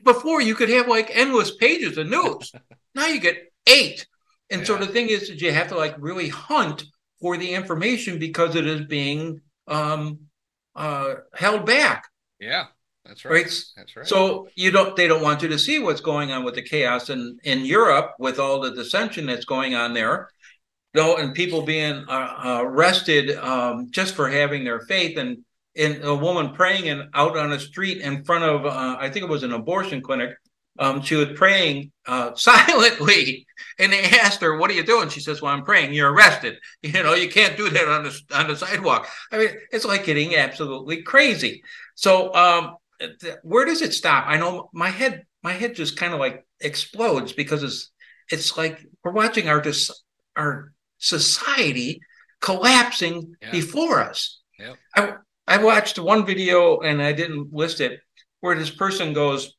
before 0.04 0.40
you 0.40 0.54
could 0.54 0.68
have 0.68 0.88
like 0.88 1.10
endless 1.14 1.54
pages 1.56 1.96
of 1.96 2.08
news. 2.08 2.52
now 2.94 3.06
you 3.06 3.20
get 3.20 3.52
eight. 3.66 4.06
And 4.50 4.62
yeah. 4.62 4.66
so 4.66 4.76
the 4.76 4.86
thing 4.86 5.08
is 5.08 5.28
that 5.28 5.40
you 5.40 5.52
have 5.52 5.68
to 5.68 5.76
like 5.76 5.94
really 5.98 6.28
hunt 6.28 6.84
for 7.20 7.36
the 7.36 7.52
information 7.52 8.18
because 8.18 8.56
it 8.56 8.66
is 8.66 8.86
being 8.86 9.40
um 9.68 10.20
uh 10.74 11.14
held 11.34 11.66
back. 11.66 12.04
Yeah. 12.38 12.66
That's 13.10 13.24
right. 13.24 13.42
right. 13.42 13.64
That's 13.76 13.96
right. 13.96 14.06
So 14.06 14.46
you 14.54 14.70
don't 14.70 14.94
they 14.94 15.08
don't 15.08 15.20
want 15.20 15.42
you 15.42 15.48
to 15.48 15.58
see 15.58 15.80
what's 15.80 16.00
going 16.00 16.30
on 16.30 16.44
with 16.44 16.54
the 16.54 16.62
chaos 16.62 17.10
in 17.10 17.40
in 17.42 17.64
Europe 17.64 18.12
with 18.20 18.38
all 18.38 18.60
the 18.60 18.70
dissension 18.70 19.26
that's 19.26 19.44
going 19.44 19.74
on 19.74 19.94
there. 19.94 20.30
You 20.94 21.02
know, 21.02 21.16
and 21.16 21.34
people 21.34 21.62
being 21.62 22.04
uh, 22.08 22.60
arrested 22.62 23.36
um, 23.36 23.88
just 23.90 24.14
for 24.14 24.28
having 24.28 24.62
their 24.62 24.80
faith 24.82 25.18
and 25.18 25.38
in 25.74 26.02
a 26.02 26.14
woman 26.14 26.52
praying 26.54 26.88
and 26.88 27.10
out 27.14 27.36
on 27.36 27.50
a 27.50 27.58
street 27.58 28.00
in 28.00 28.22
front 28.22 28.44
of 28.44 28.64
uh, 28.64 28.96
I 29.00 29.10
think 29.10 29.24
it 29.24 29.28
was 29.28 29.42
an 29.42 29.54
abortion 29.54 30.02
clinic. 30.02 30.36
Um, 30.78 31.02
she 31.02 31.16
was 31.16 31.30
praying 31.34 31.90
uh, 32.06 32.32
silently, 32.36 33.44
and 33.80 33.92
they 33.92 34.04
asked 34.04 34.40
her, 34.40 34.56
"What 34.56 34.70
are 34.70 34.74
you 34.74 34.84
doing?" 34.84 35.08
She 35.08 35.18
says, 35.18 35.42
"Well, 35.42 35.52
I'm 35.52 35.64
praying." 35.64 35.94
You're 35.94 36.12
arrested. 36.12 36.58
You 36.82 37.02
know, 37.02 37.14
you 37.14 37.28
can't 37.28 37.56
do 37.56 37.70
that 37.70 37.88
on 37.88 38.04
the 38.04 38.20
on 38.32 38.46
the 38.46 38.54
sidewalk. 38.54 39.08
I 39.32 39.38
mean, 39.38 39.48
it's 39.72 39.84
like 39.84 40.04
getting 40.04 40.36
absolutely 40.36 41.02
crazy. 41.02 41.64
So, 41.96 42.32
um, 42.34 42.76
where 43.42 43.64
does 43.64 43.82
it 43.82 43.94
stop? 43.94 44.24
I 44.26 44.36
know 44.36 44.70
my 44.72 44.90
head 44.90 45.24
my 45.42 45.52
head 45.52 45.74
just 45.74 45.96
kind 45.96 46.12
of 46.12 46.20
like 46.20 46.44
explodes 46.60 47.32
because 47.32 47.62
it's 47.62 47.90
it's 48.30 48.56
like 48.56 48.84
we're 49.02 49.12
watching 49.12 49.48
our 49.48 49.62
our 50.36 50.72
society 50.98 52.00
collapsing 52.40 53.34
yeah. 53.40 53.50
before 53.50 54.00
us. 54.00 54.40
Yep. 54.58 54.76
I 54.96 55.14
I 55.46 55.62
watched 55.62 55.98
one 55.98 56.26
video 56.26 56.80
and 56.80 57.02
I 57.02 57.12
didn't 57.12 57.52
list 57.52 57.80
it 57.80 58.00
where 58.40 58.56
this 58.56 58.70
person 58.70 59.12
goes, 59.12 59.54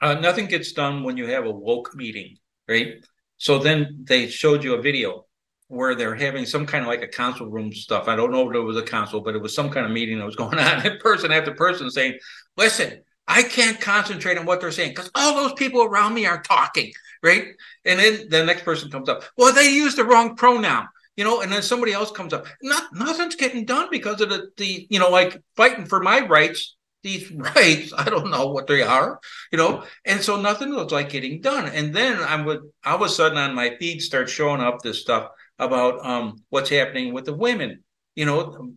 uh, 0.00 0.14
nothing 0.14 0.46
gets 0.46 0.72
done 0.72 1.02
when 1.02 1.16
you 1.16 1.26
have 1.26 1.46
a 1.46 1.50
woke 1.50 1.94
meeting, 1.94 2.36
right? 2.68 3.04
So 3.38 3.58
then 3.58 4.04
they 4.08 4.28
showed 4.28 4.64
you 4.64 4.74
a 4.74 4.82
video 4.82 5.25
where 5.68 5.94
they're 5.94 6.14
having 6.14 6.46
some 6.46 6.66
kind 6.66 6.82
of 6.82 6.88
like 6.88 7.02
a 7.02 7.08
council 7.08 7.46
room 7.46 7.72
stuff. 7.72 8.08
I 8.08 8.16
don't 8.16 8.30
know 8.30 8.48
if 8.48 8.54
it 8.54 8.60
was 8.60 8.76
a 8.76 8.82
council, 8.82 9.20
but 9.20 9.34
it 9.34 9.42
was 9.42 9.54
some 9.54 9.70
kind 9.70 9.84
of 9.84 9.92
meeting 9.92 10.18
that 10.18 10.26
was 10.26 10.36
going 10.36 10.58
on. 10.58 10.98
Person 10.98 11.32
after 11.32 11.52
person 11.54 11.90
saying, 11.90 12.18
listen, 12.56 13.02
I 13.28 13.42
can't 13.42 13.80
concentrate 13.80 14.38
on 14.38 14.46
what 14.46 14.60
they're 14.60 14.70
saying 14.70 14.90
because 14.90 15.10
all 15.14 15.34
those 15.34 15.54
people 15.54 15.82
around 15.82 16.14
me 16.14 16.26
are 16.26 16.42
talking, 16.42 16.92
right? 17.22 17.48
And 17.84 17.98
then 17.98 18.28
the 18.28 18.44
next 18.44 18.64
person 18.64 18.90
comes 18.90 19.08
up, 19.08 19.24
well, 19.36 19.52
they 19.52 19.70
used 19.70 19.96
the 19.96 20.04
wrong 20.04 20.36
pronoun, 20.36 20.86
you 21.16 21.24
know, 21.24 21.40
and 21.40 21.50
then 21.50 21.62
somebody 21.62 21.92
else 21.92 22.12
comes 22.12 22.32
up. 22.32 22.46
Not 22.62 22.94
nothing's 22.94 23.34
getting 23.34 23.64
done 23.64 23.88
because 23.90 24.20
of 24.20 24.28
the, 24.28 24.50
the 24.56 24.86
you 24.90 25.00
know, 25.00 25.10
like 25.10 25.42
fighting 25.56 25.86
for 25.86 26.00
my 26.00 26.26
rights. 26.26 26.76
These 27.02 27.30
rights, 27.56 27.92
I 27.96 28.04
don't 28.04 28.30
know 28.30 28.48
what 28.48 28.68
they 28.68 28.82
are, 28.82 29.18
you 29.50 29.58
know, 29.58 29.84
and 30.04 30.20
so 30.20 30.40
nothing 30.40 30.74
was 30.74 30.92
like 30.92 31.08
getting 31.08 31.40
done. 31.40 31.66
And 31.68 31.94
then 31.94 32.18
I 32.18 32.40
would 32.40 32.60
all 32.84 32.96
of 32.96 33.02
a 33.02 33.08
sudden 33.08 33.38
on 33.38 33.54
my 33.54 33.76
feed 33.78 34.02
start 34.02 34.28
showing 34.28 34.60
up 34.60 34.82
this 34.82 35.00
stuff 35.00 35.30
about 35.58 36.04
um, 36.04 36.42
what's 36.50 36.70
happening 36.70 37.12
with 37.12 37.24
the 37.24 37.34
women. 37.34 37.82
You 38.14 38.24
know, 38.24 38.72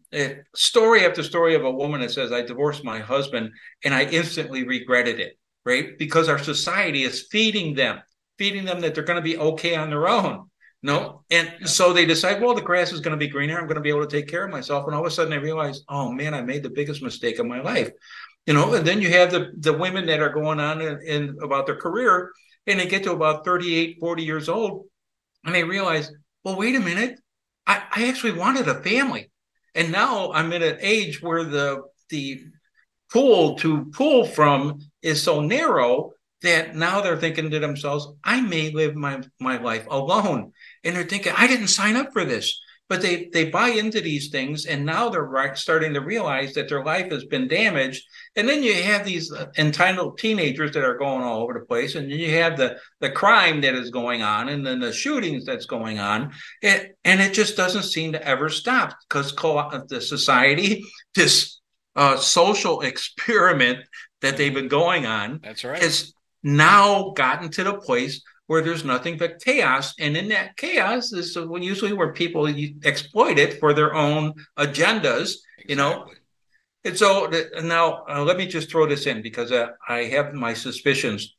story 0.53 1.05
after 1.05 1.23
story 1.23 1.55
of 1.55 1.63
a 1.63 1.71
woman 1.71 2.01
that 2.01 2.11
says, 2.11 2.31
I 2.31 2.41
divorced 2.41 2.83
my 2.83 2.99
husband 2.99 3.51
and 3.85 3.93
I 3.93 4.03
instantly 4.03 4.65
regretted 4.65 5.19
it, 5.19 5.39
right? 5.65 5.97
Because 5.97 6.27
our 6.27 6.39
society 6.39 7.03
is 7.03 7.27
feeding 7.31 7.73
them, 7.73 8.01
feeding 8.37 8.65
them 8.65 8.81
that 8.81 8.95
they're 8.95 9.03
going 9.03 9.15
to 9.15 9.21
be 9.21 9.37
okay 9.37 9.75
on 9.75 9.89
their 9.89 10.09
own. 10.09 10.49
No. 10.81 11.23
And 11.29 11.51
so 11.65 11.91
they 11.91 12.05
decide, 12.05 12.41
well, 12.41 12.53
the 12.53 12.61
grass 12.61 12.91
is 12.91 13.01
going 13.01 13.17
to 13.17 13.25
be 13.25 13.31
greener. 13.31 13.57
I'm 13.57 13.65
going 13.65 13.75
to 13.75 13.81
be 13.81 13.89
able 13.89 14.05
to 14.05 14.07
take 14.07 14.29
care 14.29 14.45
of 14.45 14.51
myself. 14.51 14.85
And 14.85 14.95
all 14.95 15.01
of 15.01 15.07
a 15.07 15.11
sudden 15.11 15.31
they 15.31 15.37
realize, 15.37 15.81
oh 15.89 16.11
man, 16.11 16.33
I 16.33 16.41
made 16.41 16.63
the 16.63 16.69
biggest 16.69 17.01
mistake 17.01 17.39
of 17.39 17.45
my 17.45 17.61
life. 17.61 17.91
You 18.45 18.53
know, 18.53 18.73
and 18.73 18.87
then 18.87 19.01
you 19.01 19.09
have 19.09 19.31
the, 19.31 19.51
the 19.57 19.73
women 19.73 20.05
that 20.07 20.21
are 20.21 20.33
going 20.33 20.59
on 20.59 20.81
in, 20.81 21.01
in 21.01 21.37
about 21.41 21.65
their 21.65 21.75
career 21.75 22.31
and 22.65 22.79
they 22.79 22.87
get 22.87 23.03
to 23.03 23.11
about 23.11 23.45
38, 23.45 23.97
40 23.99 24.23
years 24.23 24.49
old 24.49 24.85
and 25.43 25.53
they 25.53 25.63
realize, 25.63 26.11
well, 26.43 26.55
wait 26.55 26.75
a 26.75 26.79
minute. 26.79 27.19
I, 27.67 27.83
I 27.91 28.07
actually 28.07 28.33
wanted 28.33 28.67
a 28.67 28.81
family. 28.81 29.31
And 29.75 29.91
now 29.91 30.31
I'm 30.31 30.51
at 30.53 30.63
an 30.63 30.77
age 30.81 31.21
where 31.21 31.43
the 31.43 31.83
the 32.09 32.41
pool 33.11 33.55
to 33.55 33.85
pull 33.85 34.25
from 34.25 34.79
is 35.01 35.21
so 35.21 35.41
narrow 35.41 36.11
that 36.41 36.75
now 36.75 37.01
they're 37.01 37.17
thinking 37.17 37.49
to 37.49 37.59
themselves, 37.59 38.07
I 38.23 38.41
may 38.41 38.71
live 38.71 38.95
my, 38.95 39.21
my 39.39 39.57
life 39.57 39.85
alone. 39.89 40.53
And 40.83 40.95
they're 40.95 41.03
thinking, 41.03 41.33
I 41.35 41.47
didn't 41.47 41.67
sign 41.67 41.95
up 41.95 42.13
for 42.13 42.23
this 42.23 42.59
but 42.89 43.03
they 43.03 43.29
they 43.31 43.49
buy 43.49 43.69
into 43.69 44.01
these 44.01 44.29
things 44.29 44.65
and 44.65 44.83
now 44.83 45.09
they're 45.09 45.55
starting 45.55 45.93
to 45.93 46.01
realize 46.01 46.53
that 46.55 46.67
their 46.67 46.83
life 46.83 47.11
has 47.11 47.23
been 47.25 47.47
damaged. 47.47 48.03
And 48.35 48.49
then 48.49 48.63
you 48.63 48.73
have 48.73 49.05
these 49.05 49.31
uh, 49.31 49.45
entitled 49.57 50.17
teenagers 50.17 50.71
that 50.71 50.83
are 50.83 50.97
going 50.97 51.21
all 51.21 51.43
over 51.43 51.53
the 51.53 51.65
place 51.65 51.93
and 51.93 52.11
then 52.11 52.17
you 52.17 52.31
have 52.31 52.57
the 52.57 52.77
the 52.99 53.11
crime 53.11 53.61
that 53.61 53.75
is 53.75 53.91
going 53.91 54.23
on 54.23 54.49
and 54.49 54.65
then 54.65 54.79
the 54.79 54.91
shootings 54.91 55.45
that's 55.45 55.67
going 55.67 55.99
on. 55.99 56.31
It, 56.63 56.97
and 57.05 57.21
it 57.21 57.33
just 57.33 57.55
doesn't 57.55 57.83
seem 57.83 58.13
to 58.13 58.27
ever 58.27 58.49
stop 58.49 58.97
because 59.07 59.33
the 59.87 60.01
society 60.01 60.83
this 61.15 61.59
uh, 61.95 62.17
social 62.17 62.81
experiment 62.91 63.79
that 64.21 64.35
they've 64.35 64.53
been 64.53 64.67
going 64.67 65.05
on 65.05 65.39
that's 65.43 65.63
right. 65.63 65.81
has 65.81 66.11
now 66.41 67.11
gotten 67.15 67.49
to 67.49 67.63
the 67.63 67.73
place 67.73 68.23
where 68.49 68.63
there's 68.63 68.83
nothing 68.83 69.15
but 69.15 69.39
chaos. 69.39 69.93
And 69.99 70.17
in 70.17 70.29
that 70.29 70.57
chaos 70.57 71.13
is 71.13 71.35
usually 71.35 71.93
where 71.93 72.11
people 72.11 72.47
exploit 72.83 73.37
it 73.37 73.59
for 73.59 73.75
their 73.75 73.93
own 73.93 74.33
agendas, 74.57 75.35
exactly. 75.59 75.65
you 75.67 75.75
know. 75.75 76.07
And 76.83 76.97
so 76.97 77.31
now 77.61 78.05
uh, 78.09 78.23
let 78.23 78.37
me 78.37 78.47
just 78.47 78.71
throw 78.71 78.87
this 78.87 79.05
in 79.05 79.21
because 79.21 79.51
uh, 79.51 79.67
I 79.87 80.05
have 80.05 80.33
my 80.33 80.55
suspicions, 80.55 81.35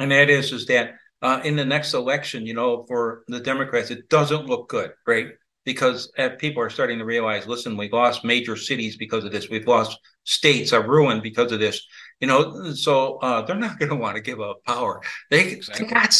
and 0.00 0.10
that 0.10 0.28
is 0.30 0.50
is 0.50 0.66
that 0.66 0.94
uh, 1.22 1.40
in 1.44 1.54
the 1.54 1.64
next 1.64 1.94
election, 1.94 2.44
you 2.44 2.54
know, 2.54 2.86
for 2.88 3.22
the 3.28 3.38
Democrats, 3.38 3.92
it 3.92 4.08
doesn't 4.08 4.46
look 4.46 4.68
good, 4.68 4.90
right? 5.06 5.28
Because 5.64 6.10
uh, 6.18 6.30
people 6.40 6.60
are 6.60 6.70
starting 6.70 6.98
to 6.98 7.04
realize, 7.04 7.46
listen, 7.46 7.76
we've 7.76 7.92
lost 7.92 8.24
major 8.24 8.56
cities 8.56 8.96
because 8.96 9.24
of 9.24 9.30
this. 9.30 9.48
We've 9.48 9.68
lost 9.68 9.96
states 10.24 10.72
are 10.72 10.88
ruined 10.88 11.22
because 11.22 11.52
of 11.52 11.60
this 11.60 11.86
you 12.22 12.28
know 12.28 12.72
so 12.72 13.18
uh, 13.18 13.42
they're 13.42 13.56
not 13.56 13.78
going 13.78 13.90
to 13.90 13.96
want 13.96 14.16
to 14.16 14.22
give 14.22 14.40
up 14.40 14.64
power. 14.64 15.02
They, 15.30 15.50
exactly. 15.50 15.84
they 15.84 15.92
got 15.92 16.16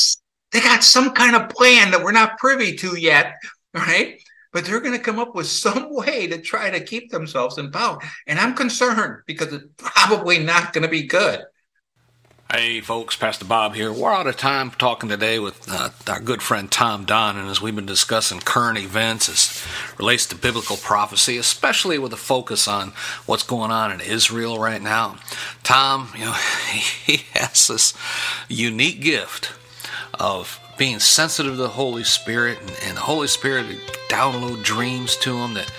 they 0.53 0.61
got 0.61 0.85
some 0.85 1.13
kind 1.13 1.35
of 1.35 1.49
plan 1.49 1.91
that 1.93 2.05
we're 2.05 2.13
not 2.13 2.37
privy 2.39 2.77
to 2.77 2.99
yet 2.99 3.37
right? 3.75 4.21
But 4.53 4.67
they're 4.67 4.81
going 4.81 4.97
to 4.97 5.03
come 5.03 5.19
up 5.19 5.35
with 5.35 5.47
some 5.47 5.95
way 5.95 6.27
to 6.27 6.43
try 6.43 6.71
to 6.71 6.85
keep 6.85 7.11
themselves 7.11 7.57
in 7.59 7.71
power. 7.71 7.99
And 8.27 8.39
i'm 8.39 8.55
concerned 8.55 9.23
because 9.27 9.53
it's 9.53 9.65
probably 9.79 10.39
not 10.39 10.73
going 10.73 10.83
to 10.83 10.91
be 10.91 11.07
good 11.07 11.41
Hey, 12.53 12.83
folks, 12.83 13.17
Pastor 13.17 13.47
Bob 13.47 13.75
here. 13.75 13.91
We're 13.91 14.13
out 14.13 14.27
of 14.27 14.37
time 14.37 14.73
talking 14.73 15.09
today 15.09 15.39
with 15.39 15.67
uh, 15.71 15.89
our 16.07 16.21
good 16.21 16.43
friend 16.43 16.71
Tom 16.71 17.07
Donnan 17.07 17.49
as 17.49 17.63
we've 17.63 17.75
been 17.75 17.87
discussing 17.87 18.41
current 18.41 18.77
events 18.77 19.27
as 19.31 19.67
relates 19.99 20.27
to 20.27 20.37
biblical 20.37 20.77
prophecy, 20.77 21.39
especially 21.39 21.99
with 21.99 22.13
a 22.13 22.19
focus 22.19 22.69
on 22.69 22.93
what's 23.25 23.43
going 23.43 23.71
on 23.71 23.91
in 23.91 24.03
Israel 24.03 24.59
right 24.59 24.83
now. 24.83 25.17
Tom, 25.63 26.11
you 26.13 26.27
know, 26.27 26.33
he 27.07 27.23
has 27.33 27.69
this 27.69 27.95
unique 28.51 29.01
gift 29.01 29.55
of 30.21 30.61
being 30.77 30.99
sensitive 30.99 31.55
to 31.55 31.57
the 31.57 31.69
Holy 31.69 32.05
Spirit 32.05 32.59
and, 32.61 32.77
and 32.85 32.97
the 32.99 33.01
Holy 33.01 33.29
Spirit 33.29 33.65
download 34.11 34.63
dreams 34.63 35.17
to 35.17 35.39
him 35.39 35.55
that 35.55 35.73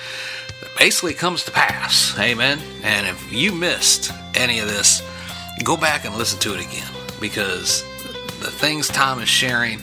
basically 0.80 1.14
comes 1.14 1.44
to 1.44 1.52
pass. 1.52 2.18
Amen. 2.18 2.58
And 2.82 3.06
if 3.06 3.32
you 3.32 3.52
missed 3.52 4.12
any 4.34 4.58
of 4.58 4.68
this, 4.68 5.04
go 5.64 5.78
back 5.78 6.06
and 6.06 6.16
listen 6.16 6.40
to 6.40 6.54
it 6.54 6.66
again 6.66 6.90
because 7.20 7.84
the 8.40 8.52
things 8.52 8.88
Tom 8.88 9.22
is 9.22 9.30
sharing 9.30 9.80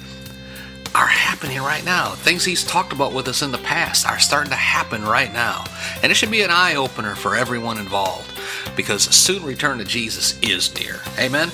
are 0.94 1.06
happening 1.06 1.58
right 1.58 1.84
now. 1.84 2.10
Things 2.10 2.44
he's 2.44 2.64
talked 2.64 2.92
about 2.92 3.12
with 3.12 3.28
us 3.28 3.42
in 3.42 3.52
the 3.52 3.58
past 3.58 4.06
are 4.06 4.18
starting 4.18 4.50
to 4.50 4.56
happen 4.56 5.04
right 5.04 5.32
now. 5.32 5.64
And 6.02 6.10
it 6.10 6.16
should 6.16 6.30
be 6.30 6.42
an 6.42 6.50
eye 6.50 6.74
opener 6.74 7.14
for 7.14 7.36
everyone 7.36 7.78
involved 7.78 8.32
because 8.76 9.06
a 9.06 9.12
soon 9.12 9.44
return 9.44 9.78
to 9.78 9.84
Jesus 9.84 10.38
is 10.40 10.74
near. 10.80 11.00
Amen. 11.18 11.50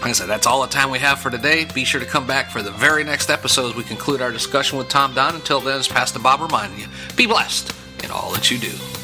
Like 0.00 0.10
I 0.10 0.12
said, 0.12 0.28
that's 0.28 0.46
all 0.46 0.62
the 0.62 0.68
time 0.68 0.90
we 0.90 0.98
have 0.98 1.18
for 1.20 1.30
today. 1.30 1.64
Be 1.74 1.84
sure 1.84 2.00
to 2.00 2.06
come 2.06 2.26
back 2.26 2.50
for 2.50 2.62
the 2.62 2.70
very 2.70 3.04
next 3.04 3.30
episode 3.30 3.70
as 3.70 3.76
we 3.76 3.84
conclude 3.84 4.20
our 4.20 4.30
discussion 4.30 4.78
with 4.78 4.88
Tom 4.88 5.14
Donnan. 5.14 5.36
Until 5.36 5.60
then, 5.60 5.78
as 5.78 5.88
Pastor 5.88 6.18
Bob 6.18 6.40
reminding 6.40 6.78
you, 6.78 6.86
be 7.16 7.26
blessed 7.26 7.74
in 8.04 8.10
all 8.10 8.32
that 8.32 8.50
you 8.50 8.58
do. 8.58 9.03